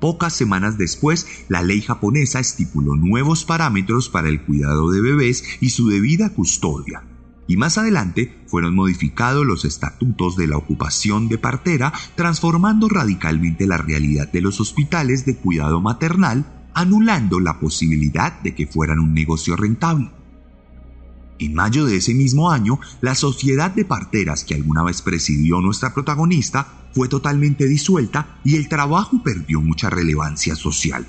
Pocas 0.00 0.32
semanas 0.32 0.78
después, 0.78 1.26
la 1.48 1.62
ley 1.62 1.80
japonesa 1.80 2.38
estipuló 2.38 2.94
nuevos 2.94 3.44
parámetros 3.44 4.08
para 4.08 4.28
el 4.28 4.40
cuidado 4.40 4.90
de 4.90 5.00
bebés 5.00 5.44
y 5.60 5.70
su 5.70 5.88
debida 5.88 6.30
custodia, 6.30 7.02
y 7.46 7.56
más 7.56 7.78
adelante 7.78 8.38
fueron 8.46 8.74
modificados 8.74 9.44
los 9.44 9.64
estatutos 9.64 10.36
de 10.36 10.46
la 10.46 10.56
ocupación 10.56 11.28
de 11.28 11.38
partera, 11.38 11.92
transformando 12.14 12.88
radicalmente 12.88 13.66
la 13.66 13.78
realidad 13.78 14.30
de 14.30 14.40
los 14.40 14.60
hospitales 14.60 15.26
de 15.26 15.36
cuidado 15.36 15.80
maternal, 15.80 16.68
anulando 16.74 17.40
la 17.40 17.58
posibilidad 17.58 18.40
de 18.40 18.54
que 18.54 18.66
fueran 18.66 18.98
un 18.98 19.14
negocio 19.14 19.56
rentable. 19.56 20.10
En 21.38 21.54
mayo 21.54 21.86
de 21.86 21.96
ese 21.96 22.14
mismo 22.14 22.50
año, 22.50 22.78
la 23.00 23.14
sociedad 23.14 23.70
de 23.72 23.84
parteras 23.84 24.44
que 24.44 24.54
alguna 24.54 24.84
vez 24.84 25.02
presidió 25.02 25.60
nuestra 25.60 25.92
protagonista 25.92 26.68
fue 26.94 27.08
totalmente 27.08 27.66
disuelta 27.66 28.38
y 28.44 28.56
el 28.56 28.68
trabajo 28.68 29.22
perdió 29.22 29.60
mucha 29.60 29.90
relevancia 29.90 30.54
social. 30.54 31.06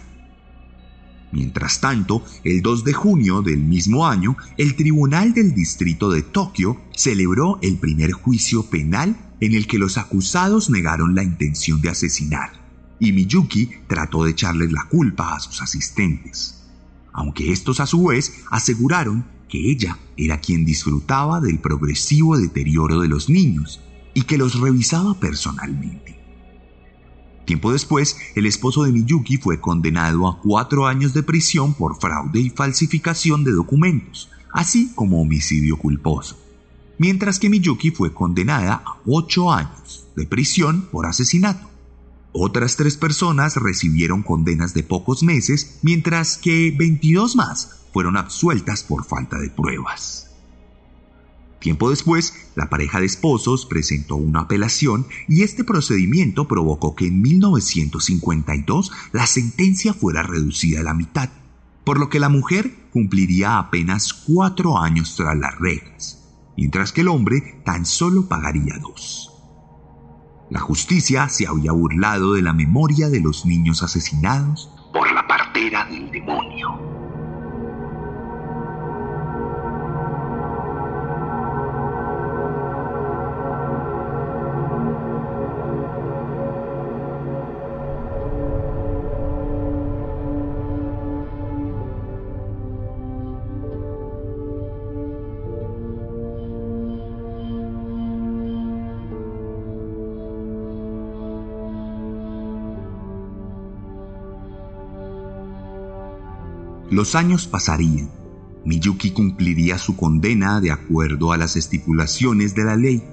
Mientras 1.34 1.82
tanto, 1.82 2.24
el 2.44 2.62
2 2.62 2.84
de 2.84 2.94
junio 2.94 3.42
del 3.42 3.58
mismo 3.58 4.06
año, 4.06 4.38
el 4.56 4.76
Tribunal 4.76 5.34
del 5.34 5.56
Distrito 5.56 6.12
de 6.12 6.22
Tokio 6.22 6.80
celebró 6.96 7.58
el 7.64 7.78
primer 7.78 8.12
juicio 8.12 8.70
penal 8.70 9.18
en 9.40 9.56
el 9.56 9.66
que 9.66 9.80
los 9.80 9.98
acusados 9.98 10.70
negaron 10.70 11.16
la 11.16 11.24
intención 11.24 11.82
de 11.82 11.90
asesinar, 11.90 12.52
y 13.00 13.14
Miyuki 13.14 13.72
trató 13.88 14.24
de 14.24 14.32
echarles 14.32 14.72
la 14.72 14.88
culpa 14.88 15.36
a 15.36 15.40
sus 15.40 15.64
asistentes, 15.64 16.66
aunque 17.12 17.52
estos 17.52 17.80
a 17.80 17.88
su 17.88 18.06
vez 18.06 18.44
aseguraron 18.52 19.26
que 19.50 19.72
ella 19.72 19.98
era 20.16 20.40
quien 20.40 20.66
disfrutaba 20.66 21.42
del 21.42 21.58
progresivo 21.60 22.38
deterioro 22.38 23.02
de 23.02 23.08
los 23.08 23.28
niños 23.28 23.82
y 24.14 24.22
que 24.22 24.38
los 24.38 24.60
revisaba 24.60 25.20
personalmente. 25.20 26.13
Tiempo 27.46 27.74
después, 27.74 28.18
el 28.36 28.46
esposo 28.46 28.84
de 28.84 28.92
Miyuki 28.92 29.38
fue 29.38 29.60
condenado 29.60 30.28
a 30.28 30.40
cuatro 30.40 30.88
años 30.88 31.14
de 31.14 31.24
prisión 31.24 31.74
por 31.74 32.00
fraude 32.00 32.40
y 32.40 32.50
falsificación 32.50 33.44
de 33.44 33.52
documentos, 33.52 34.30
así 34.54 34.94
como 34.96 35.22
homicidio 35.22 35.78
culposo, 35.78 36.40
mientras 36.98 37.40
que 37.40 37.50
Miyuki 37.50 37.92
fue 37.92 38.14
condenada 38.14 38.82
a 38.86 38.98
ocho 39.06 39.52
años 39.52 40.08
de 40.16 40.26
prisión 40.26 40.88
por 40.90 41.06
asesinato. 41.06 41.70
Otras 42.32 42.78
tres 42.78 42.98
personas 42.98 43.58
recibieron 43.58 44.24
condenas 44.24 44.74
de 44.74 44.84
pocos 44.84 45.22
meses, 45.22 45.80
mientras 45.82 46.38
que 46.38 46.74
22 46.76 47.36
más 47.36 47.84
fueron 47.92 48.18
absueltas 48.18 48.84
por 48.84 49.06
falta 49.06 49.38
de 49.38 49.50
pruebas. 49.50 50.33
Tiempo 51.64 51.90
después, 51.90 52.52
la 52.56 52.70
pareja 52.70 53.00
de 53.00 53.06
esposos 53.06 53.66
presentó 53.66 54.18
una 54.18 54.42
apelación 54.42 55.08
y 55.30 55.44
este 55.44 55.64
procedimiento 55.64 56.46
provocó 56.46 56.94
que 56.94 57.08
en 57.08 57.22
1952 57.22 58.92
la 59.14 59.26
sentencia 59.26 59.94
fuera 59.94 60.24
reducida 60.24 60.82
a 60.82 60.84
la 60.84 60.94
mitad, 60.94 61.30
por 61.86 62.02
lo 62.02 62.10
que 62.10 62.20
la 62.20 62.28
mujer 62.28 62.90
cumpliría 62.92 63.60
apenas 63.60 64.12
cuatro 64.14 64.78
años 64.78 65.16
tras 65.16 65.38
las 65.38 65.58
rejas, 65.58 66.36
mientras 66.58 66.92
que 66.92 67.00
el 67.00 67.08
hombre 67.08 67.62
tan 67.64 67.86
solo 67.86 68.28
pagaría 68.28 68.78
dos. 68.82 69.32
La 70.50 70.60
justicia 70.60 71.30
se 71.30 71.48
había 71.48 71.72
burlado 71.72 72.34
de 72.34 72.42
la 72.42 72.52
memoria 72.52 73.08
de 73.08 73.22
los 73.22 73.46
niños 73.46 73.84
asesinados 73.84 74.70
por 74.92 75.10
la 75.14 75.26
partera 75.26 75.86
del 75.86 76.12
demonio. 76.12 77.03
Los 106.94 107.16
años 107.16 107.48
pasarían. 107.48 108.12
Miyuki 108.66 109.10
cumpliría 109.14 109.80
su 109.80 109.98
condena 109.98 110.62
de 110.62 110.70
acuerdo 110.70 111.32
a 111.32 111.38
las 111.38 111.56
estipulaciones 111.56 112.54
de 112.54 112.66
la 112.66 112.76
ley. 112.76 113.04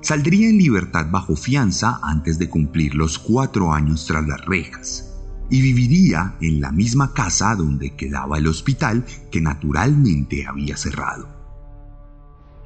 Saldría 0.00 0.48
en 0.48 0.58
libertad 0.58 1.06
bajo 1.12 1.36
fianza 1.36 2.00
antes 2.02 2.40
de 2.40 2.50
cumplir 2.50 2.96
los 2.96 3.20
cuatro 3.20 3.72
años 3.72 4.04
tras 4.06 4.26
las 4.26 4.44
rejas 4.44 5.12
y 5.48 5.62
viviría 5.62 6.34
en 6.40 6.60
la 6.60 6.72
misma 6.72 7.14
casa 7.14 7.54
donde 7.54 7.94
quedaba 7.94 8.38
el 8.38 8.48
hospital 8.48 9.06
que 9.30 9.40
naturalmente 9.40 10.48
había 10.48 10.76
cerrado. 10.76 11.28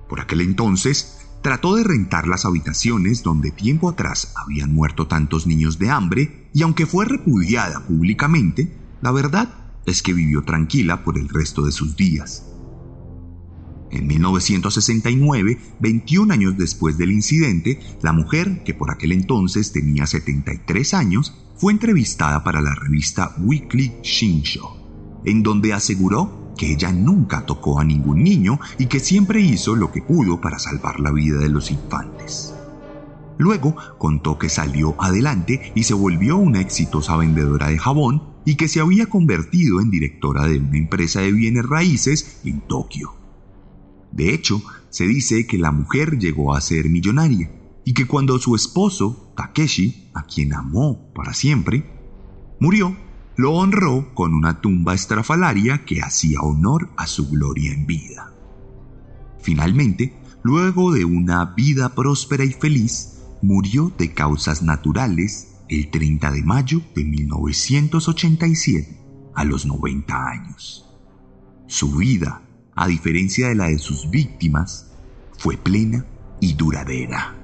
Por 0.08 0.18
aquel 0.18 0.40
entonces, 0.40 1.26
trató 1.42 1.76
de 1.76 1.84
rentar 1.84 2.26
las 2.26 2.46
habitaciones 2.46 3.22
donde 3.22 3.50
tiempo 3.50 3.90
atrás 3.90 4.32
habían 4.34 4.72
muerto 4.72 5.08
tantos 5.08 5.46
niños 5.46 5.78
de 5.78 5.90
hambre 5.90 6.48
y 6.54 6.62
aunque 6.62 6.86
fue 6.86 7.04
repudiada 7.04 7.86
públicamente, 7.86 8.74
la 9.02 9.12
verdad 9.12 9.67
es 9.86 10.02
que 10.02 10.12
vivió 10.12 10.42
tranquila 10.42 11.04
por 11.04 11.18
el 11.18 11.28
resto 11.28 11.64
de 11.64 11.72
sus 11.72 11.96
días. 11.96 12.44
En 13.90 14.06
1969, 14.06 15.58
21 15.80 16.32
años 16.32 16.56
después 16.58 16.98
del 16.98 17.10
incidente, 17.10 17.80
la 18.02 18.12
mujer, 18.12 18.62
que 18.64 18.74
por 18.74 18.90
aquel 18.90 19.12
entonces 19.12 19.72
tenía 19.72 20.06
73 20.06 20.94
años, 20.94 21.34
fue 21.56 21.72
entrevistada 21.72 22.44
para 22.44 22.60
la 22.60 22.74
revista 22.74 23.34
Weekly 23.38 23.94
Shinsho, 24.02 25.20
en 25.24 25.42
donde 25.42 25.72
aseguró 25.72 26.52
que 26.56 26.72
ella 26.72 26.92
nunca 26.92 27.46
tocó 27.46 27.80
a 27.80 27.84
ningún 27.84 28.22
niño 28.22 28.60
y 28.78 28.86
que 28.86 29.00
siempre 29.00 29.40
hizo 29.40 29.74
lo 29.74 29.90
que 29.90 30.02
pudo 30.02 30.40
para 30.40 30.58
salvar 30.58 31.00
la 31.00 31.12
vida 31.12 31.38
de 31.38 31.48
los 31.48 31.70
infantes. 31.70 32.54
Luego 33.38 33.76
contó 33.98 34.36
que 34.36 34.48
salió 34.48 34.96
adelante 35.00 35.72
y 35.74 35.84
se 35.84 35.94
volvió 35.94 36.36
una 36.36 36.60
exitosa 36.60 37.16
vendedora 37.16 37.68
de 37.68 37.78
jabón 37.78 38.37
y 38.48 38.54
que 38.54 38.66
se 38.66 38.80
había 38.80 39.04
convertido 39.04 39.78
en 39.78 39.90
directora 39.90 40.46
de 40.46 40.58
una 40.58 40.78
empresa 40.78 41.20
de 41.20 41.32
bienes 41.32 41.66
raíces 41.66 42.40
en 42.44 42.62
Tokio. 42.62 43.12
De 44.10 44.32
hecho, 44.32 44.62
se 44.88 45.06
dice 45.06 45.46
que 45.46 45.58
la 45.58 45.70
mujer 45.70 46.18
llegó 46.18 46.54
a 46.54 46.62
ser 46.62 46.88
millonaria 46.88 47.52
y 47.84 47.92
que 47.92 48.06
cuando 48.06 48.38
su 48.38 48.56
esposo, 48.56 49.34
Takeshi, 49.36 50.08
a 50.14 50.22
quien 50.22 50.54
amó 50.54 51.12
para 51.14 51.34
siempre, 51.34 51.84
murió, 52.58 52.96
lo 53.36 53.52
honró 53.52 54.14
con 54.14 54.32
una 54.32 54.62
tumba 54.62 54.94
estrafalaria 54.94 55.84
que 55.84 56.00
hacía 56.00 56.40
honor 56.40 56.88
a 56.96 57.06
su 57.06 57.28
gloria 57.28 57.74
en 57.74 57.84
vida. 57.84 58.32
Finalmente, 59.42 60.18
luego 60.42 60.90
de 60.90 61.04
una 61.04 61.44
vida 61.54 61.94
próspera 61.94 62.46
y 62.46 62.52
feliz, 62.52 63.18
murió 63.42 63.92
de 63.98 64.14
causas 64.14 64.62
naturales 64.62 65.57
el 65.68 65.90
30 65.90 66.32
de 66.32 66.42
mayo 66.42 66.82
de 66.94 67.04
1987 67.04 68.98
a 69.34 69.44
los 69.44 69.66
90 69.66 70.28
años. 70.28 70.86
Su 71.66 71.96
vida, 71.96 72.42
a 72.74 72.86
diferencia 72.86 73.48
de 73.48 73.54
la 73.54 73.66
de 73.66 73.78
sus 73.78 74.10
víctimas, 74.10 74.92
fue 75.36 75.56
plena 75.56 76.06
y 76.40 76.54
duradera. 76.54 77.37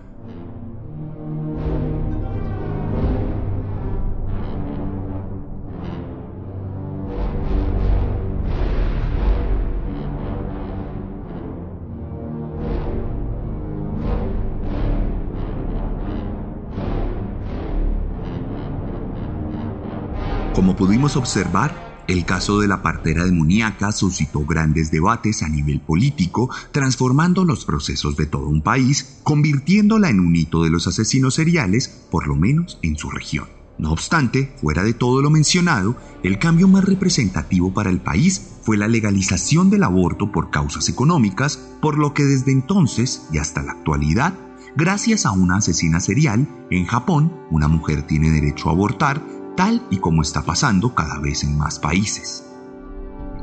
Pudimos 20.76 21.16
observar, 21.16 22.02
el 22.08 22.24
caso 22.24 22.58
de 22.58 22.66
la 22.66 22.82
partera 22.82 23.24
demoníaca 23.24 23.92
suscitó 23.92 24.44
grandes 24.44 24.90
debates 24.90 25.42
a 25.44 25.48
nivel 25.48 25.80
político, 25.80 26.50
transformando 26.72 27.44
los 27.44 27.64
procesos 27.64 28.16
de 28.16 28.26
todo 28.26 28.48
un 28.48 28.60
país, 28.60 29.20
convirtiéndola 29.22 30.10
en 30.10 30.18
un 30.18 30.34
hito 30.34 30.64
de 30.64 30.70
los 30.70 30.88
asesinos 30.88 31.34
seriales, 31.34 31.88
por 32.10 32.26
lo 32.26 32.34
menos 32.34 32.80
en 32.82 32.96
su 32.96 33.08
región. 33.08 33.46
No 33.78 33.92
obstante, 33.92 34.52
fuera 34.60 34.82
de 34.82 34.94
todo 34.94 35.22
lo 35.22 35.30
mencionado, 35.30 35.96
el 36.24 36.40
cambio 36.40 36.66
más 36.66 36.84
representativo 36.84 37.72
para 37.72 37.90
el 37.90 38.00
país 38.00 38.42
fue 38.62 38.76
la 38.76 38.88
legalización 38.88 39.70
del 39.70 39.84
aborto 39.84 40.32
por 40.32 40.50
causas 40.50 40.88
económicas, 40.88 41.56
por 41.80 41.98
lo 41.98 42.14
que 42.14 42.24
desde 42.24 42.50
entonces 42.50 43.28
y 43.32 43.38
hasta 43.38 43.62
la 43.62 43.72
actualidad, 43.72 44.34
gracias 44.76 45.24
a 45.24 45.30
una 45.30 45.56
asesina 45.56 46.00
serial, 46.00 46.48
en 46.70 46.86
Japón 46.86 47.32
una 47.50 47.68
mujer 47.68 48.02
tiene 48.02 48.30
derecho 48.30 48.68
a 48.68 48.72
abortar 48.72 49.33
tal 49.56 49.86
y 49.90 49.98
como 49.98 50.22
está 50.22 50.42
pasando 50.42 50.94
cada 50.94 51.18
vez 51.18 51.44
en 51.44 51.56
más 51.56 51.78
países. 51.78 52.44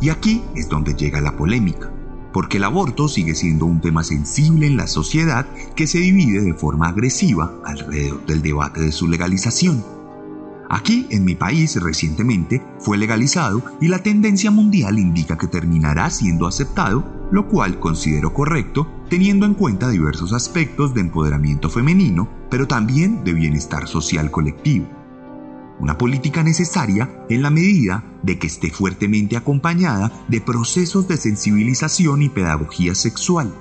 Y 0.02 0.10
aquí 0.10 0.44
es 0.56 0.68
donde 0.68 0.96
llega 0.96 1.22
la 1.22 1.38
polémica, 1.38 1.92
porque 2.34 2.58
el 2.58 2.64
aborto 2.64 3.08
sigue 3.08 3.36
siendo 3.36 3.66
un 3.66 3.82
tema 3.82 4.04
sensible 4.04 4.68
en 4.68 4.78
la 4.78 4.88
sociedad 4.88 5.46
que 5.76 5.88
se 5.88 6.00
divide 6.00 6.42
de 6.42 6.54
forma 6.54 6.88
agresiva 6.88 7.54
alrededor 7.66 8.26
del 8.26 8.42
debate 8.42 8.82
de 8.82 8.92
su 8.92 9.08
legalización. 9.08 9.84
Aquí, 10.70 11.06
en 11.10 11.26
mi 11.26 11.36
país, 11.36 11.76
recientemente 11.82 12.64
fue 12.80 12.98
legalizado 12.98 13.62
y 13.82 13.90
la 13.90 14.00
tendencia 14.00 14.52
mundial 14.52 15.00
indica 15.00 15.38
que 15.38 15.48
terminará 15.48 16.10
siendo 16.10 16.48
aceptado, 16.48 17.28
lo 17.30 17.48
cual 17.50 17.78
considero 17.80 18.34
correcto 18.34 18.88
teniendo 19.10 19.46
en 19.46 19.54
cuenta 19.54 19.90
diversos 19.90 20.32
aspectos 20.32 20.94
de 20.94 21.02
empoderamiento 21.02 21.70
femenino, 21.70 22.30
pero 22.50 22.68
también 22.68 23.26
de 23.26 23.34
bienestar 23.34 23.86
social 23.88 24.32
colectivo 24.32 25.01
una 25.82 25.98
política 25.98 26.44
necesaria 26.44 27.10
en 27.28 27.42
la 27.42 27.50
medida 27.50 28.04
de 28.22 28.38
que 28.38 28.46
esté 28.46 28.70
fuertemente 28.70 29.36
acompañada 29.36 30.12
de 30.28 30.40
procesos 30.40 31.08
de 31.08 31.18
sensibilización 31.18 32.22
y 32.22 32.30
pedagogía 32.30 32.94
sexual, 32.94 33.54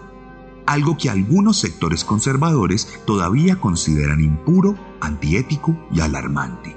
algo 0.67 0.99
que 0.99 1.09
algunos 1.09 1.59
sectores 1.59 2.05
conservadores 2.05 3.01
todavía 3.07 3.57
consideran 3.57 4.21
impuro, 4.21 4.77
antiético 5.01 5.89
y 5.91 6.01
alarmante. 6.01 6.77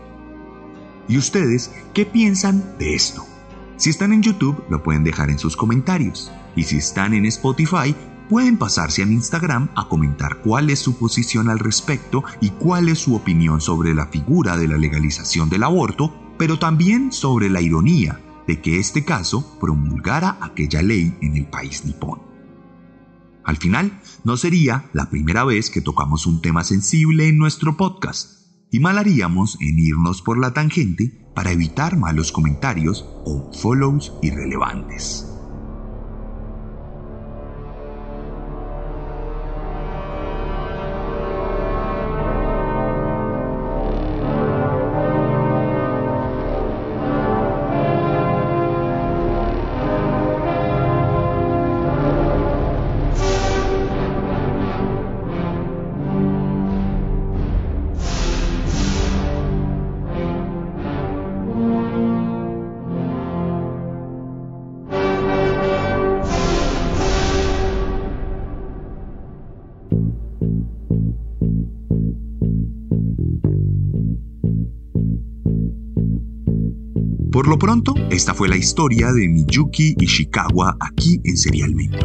¿Y 1.09 1.17
ustedes 1.17 1.71
qué 1.93 2.05
piensan 2.05 2.77
de 2.79 2.95
esto? 2.95 3.25
Si 3.75 3.89
están 3.89 4.13
en 4.13 4.23
YouTube, 4.23 4.63
lo 4.69 4.81
pueden 4.81 5.03
dejar 5.03 5.29
en 5.29 5.39
sus 5.39 5.57
comentarios. 5.57 6.31
Y 6.55 6.63
si 6.63 6.77
están 6.77 7.13
en 7.13 7.25
Spotify, 7.25 7.93
pueden 8.29 8.57
pasarse 8.57 9.03
a 9.03 9.05
mi 9.05 9.13
Instagram 9.15 9.69
a 9.75 9.87
comentar 9.87 10.41
cuál 10.41 10.69
es 10.69 10.79
su 10.79 10.97
posición 10.97 11.49
al 11.49 11.59
respecto 11.59 12.23
y 12.41 12.49
cuál 12.49 12.89
es 12.89 12.99
su 12.99 13.15
opinión 13.15 13.61
sobre 13.61 13.93
la 13.93 14.07
figura 14.07 14.57
de 14.57 14.67
la 14.67 14.77
legalización 14.77 15.49
del 15.49 15.63
aborto, 15.63 16.13
pero 16.37 16.59
también 16.59 17.11
sobre 17.11 17.49
la 17.49 17.61
ironía 17.61 18.19
de 18.47 18.61
que 18.61 18.79
este 18.79 19.05
caso 19.05 19.57
promulgara 19.59 20.37
aquella 20.41 20.81
ley 20.81 21.17
en 21.21 21.37
el 21.37 21.45
país 21.45 21.85
nipón. 21.85 22.21
Al 23.43 23.57
final, 23.57 23.99
no 24.23 24.37
sería 24.37 24.89
la 24.93 25.09
primera 25.09 25.43
vez 25.43 25.69
que 25.69 25.81
tocamos 25.81 26.25
un 26.25 26.41
tema 26.41 26.63
sensible 26.63 27.27
en 27.27 27.37
nuestro 27.37 27.75
podcast, 27.75 28.41
y 28.71 28.79
mal 28.79 28.97
haríamos 28.97 29.57
en 29.59 29.77
irnos 29.79 30.21
por 30.21 30.39
la 30.39 30.53
tangente 30.53 31.29
para 31.35 31.51
evitar 31.51 31.97
malos 31.97 32.31
comentarios 32.31 33.05
o 33.25 33.51
follows 33.53 34.13
irrelevantes. 34.21 35.32
Pronto, 77.63 77.95
esta 78.09 78.33
fue 78.33 78.49
la 78.49 78.57
historia 78.57 79.13
de 79.13 79.25
Miyuki 79.29 79.95
Ishikawa 79.97 80.75
aquí 80.81 81.21
en 81.23 81.37
Serialmente. 81.37 81.97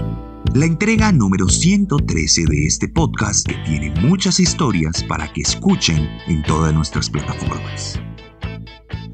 La 0.55 0.67
entrega 0.67 1.11
número 1.11 1.49
113 1.49 2.45
de 2.49 2.65
este 2.65 2.87
podcast 2.87 3.45
que 3.45 3.57
tiene 3.67 3.93
muchas 4.03 4.39
historias 4.39 5.03
para 5.03 5.33
que 5.33 5.41
escuchen 5.41 6.09
en 6.29 6.45
todas 6.45 6.73
nuestras 6.73 7.11
plataformas. 7.11 8.01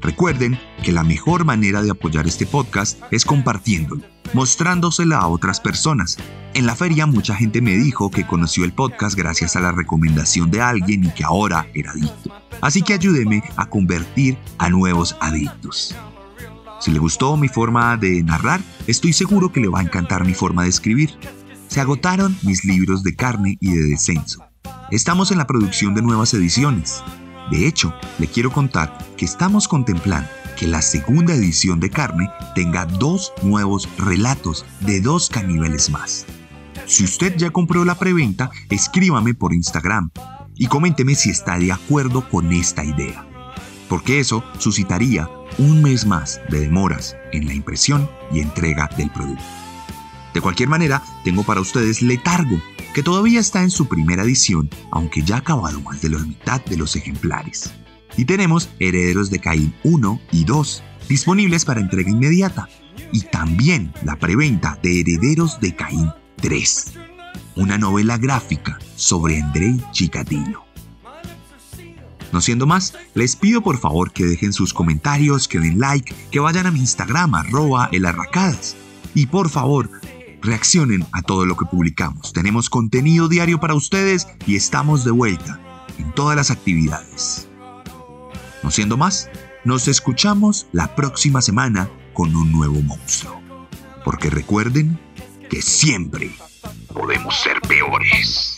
Recuerden 0.01 0.59
que 0.83 0.91
la 0.91 1.03
mejor 1.03 1.45
manera 1.45 1.81
de 1.81 1.89
apoyar 1.89 2.27
este 2.27 2.45
podcast 2.45 3.01
es 3.09 3.25
compartiéndolo, 3.25 4.03
mostrándosela 4.35 5.17
a 5.17 5.27
otras 5.27 5.59
personas. 5.59 6.15
En 6.53 6.67
la 6.67 6.75
feria 6.75 7.07
mucha 7.07 7.33
gente 7.33 7.59
me 7.59 7.75
dijo 7.75 8.11
que 8.11 8.27
conoció 8.27 8.65
el 8.65 8.71
podcast 8.71 9.17
gracias 9.17 9.55
a 9.55 9.61
la 9.61 9.71
recomendación 9.71 10.51
de 10.51 10.61
alguien 10.61 11.05
y 11.05 11.09
que 11.09 11.23
ahora 11.23 11.65
era 11.73 11.89
adicto. 11.89 12.29
Así 12.61 12.83
que 12.83 12.93
ayúdeme 12.93 13.41
a 13.55 13.67
convertir 13.67 14.37
a 14.59 14.69
nuevos 14.69 15.17
adictos. 15.21 15.95
Si 16.85 16.91
le 16.91 16.99
gustó 16.99 17.35
mi 17.35 17.47
forma 17.47 17.97
de 17.97 18.21
narrar, 18.21 18.61
estoy 18.85 19.11
seguro 19.11 19.51
que 19.51 19.59
le 19.59 19.69
va 19.69 19.79
a 19.79 19.81
encantar 19.81 20.23
mi 20.23 20.35
forma 20.35 20.61
de 20.61 20.69
escribir. 20.69 21.17
Se 21.67 21.81
agotaron 21.81 22.37
mis 22.43 22.63
libros 22.63 23.01
de 23.01 23.15
carne 23.15 23.57
y 23.59 23.71
de 23.71 23.85
descenso. 23.85 24.45
Estamos 24.91 25.31
en 25.31 25.39
la 25.39 25.47
producción 25.47 25.95
de 25.95 26.03
nuevas 26.03 26.35
ediciones. 26.35 27.03
De 27.49 27.65
hecho, 27.65 27.91
le 28.19 28.27
quiero 28.27 28.51
contar 28.51 28.95
que 29.17 29.25
estamos 29.25 29.67
contemplando 29.67 30.29
que 30.59 30.67
la 30.67 30.83
segunda 30.83 31.33
edición 31.33 31.79
de 31.79 31.89
carne 31.89 32.29
tenga 32.53 32.85
dos 32.85 33.33
nuevos 33.41 33.89
relatos 33.97 34.63
de 34.81 35.01
dos 35.01 35.27
caníbales 35.27 35.89
más. 35.89 36.27
Si 36.85 37.03
usted 37.03 37.35
ya 37.35 37.49
compró 37.49 37.83
la 37.83 37.95
preventa, 37.95 38.51
escríbame 38.69 39.33
por 39.33 39.55
Instagram 39.55 40.11
y 40.53 40.67
coménteme 40.67 41.15
si 41.15 41.31
está 41.31 41.57
de 41.57 41.71
acuerdo 41.71 42.29
con 42.29 42.53
esta 42.53 42.85
idea, 42.85 43.25
porque 43.89 44.19
eso 44.19 44.43
suscitaría 44.57 45.29
un 45.57 45.81
mes 45.81 46.05
más 46.05 46.41
de 46.49 46.61
demoras 46.61 47.15
en 47.31 47.45
la 47.45 47.53
impresión 47.53 48.09
y 48.31 48.39
entrega 48.39 48.89
del 48.97 49.09
producto. 49.09 49.43
De 50.33 50.41
cualquier 50.41 50.67
manera, 50.67 51.01
tengo 51.23 51.43
para 51.43 51.61
ustedes 51.61 52.01
Letargo, 52.01 52.59
que 52.93 53.03
todavía 53.03 53.39
está 53.39 53.63
en 53.63 53.71
su 53.71 53.87
primera 53.87 54.23
edición, 54.23 54.69
aunque 54.91 55.21
ya 55.21 55.35
ha 55.35 55.39
acabado 55.39 55.79
más 55.81 56.01
de 56.01 56.09
la 56.09 56.19
mitad 56.19 56.63
de 56.65 56.77
los 56.77 56.95
ejemplares. 56.95 57.71
Y 58.17 58.25
tenemos 58.25 58.69
Herederos 58.79 59.29
de 59.29 59.39
Caín 59.39 59.73
1 59.83 60.21
y 60.31 60.43
2, 60.43 60.83
disponibles 61.07 61.65
para 61.65 61.81
entrega 61.81 62.09
inmediata. 62.09 62.67
Y 63.11 63.21
también 63.21 63.93
la 64.03 64.17
preventa 64.17 64.77
de 64.81 65.01
Herederos 65.01 65.59
de 65.59 65.75
Caín 65.75 66.11
3, 66.37 66.93
una 67.55 67.77
novela 67.77 68.17
gráfica 68.17 68.77
sobre 68.95 69.41
Andrei 69.41 69.77
Chikatilo. 69.91 70.64
No 72.31 72.41
siendo 72.41 72.65
más, 72.65 72.93
les 73.13 73.35
pido 73.35 73.61
por 73.61 73.77
favor 73.77 74.11
que 74.11 74.25
dejen 74.25 74.53
sus 74.53 74.73
comentarios, 74.73 75.47
que 75.47 75.59
den 75.59 75.79
like, 75.79 76.13
que 76.31 76.39
vayan 76.39 76.67
a 76.67 76.71
mi 76.71 76.79
Instagram, 76.79 77.35
arroba 77.35 77.89
elarracadas. 77.91 78.75
Y 79.13 79.27
por 79.27 79.49
favor, 79.49 79.89
reaccionen 80.41 81.05
a 81.11 81.21
todo 81.21 81.45
lo 81.45 81.55
que 81.57 81.65
publicamos. 81.65 82.33
Tenemos 82.33 82.69
contenido 82.69 83.27
diario 83.27 83.59
para 83.59 83.75
ustedes 83.75 84.27
y 84.45 84.55
estamos 84.55 85.03
de 85.03 85.11
vuelta 85.11 85.59
en 85.97 86.13
todas 86.13 86.35
las 86.35 86.51
actividades. 86.51 87.47
No 88.63 88.71
siendo 88.71 88.97
más, 88.97 89.29
nos 89.63 89.87
escuchamos 89.87 90.67
la 90.71 90.95
próxima 90.95 91.41
semana 91.41 91.89
con 92.13 92.35
un 92.35 92.51
nuevo 92.51 92.81
monstruo. 92.81 93.41
Porque 94.03 94.29
recuerden 94.29 94.99
que 95.49 95.61
siempre 95.61 96.31
podemos 96.93 97.35
ser 97.41 97.59
peores. 97.61 98.57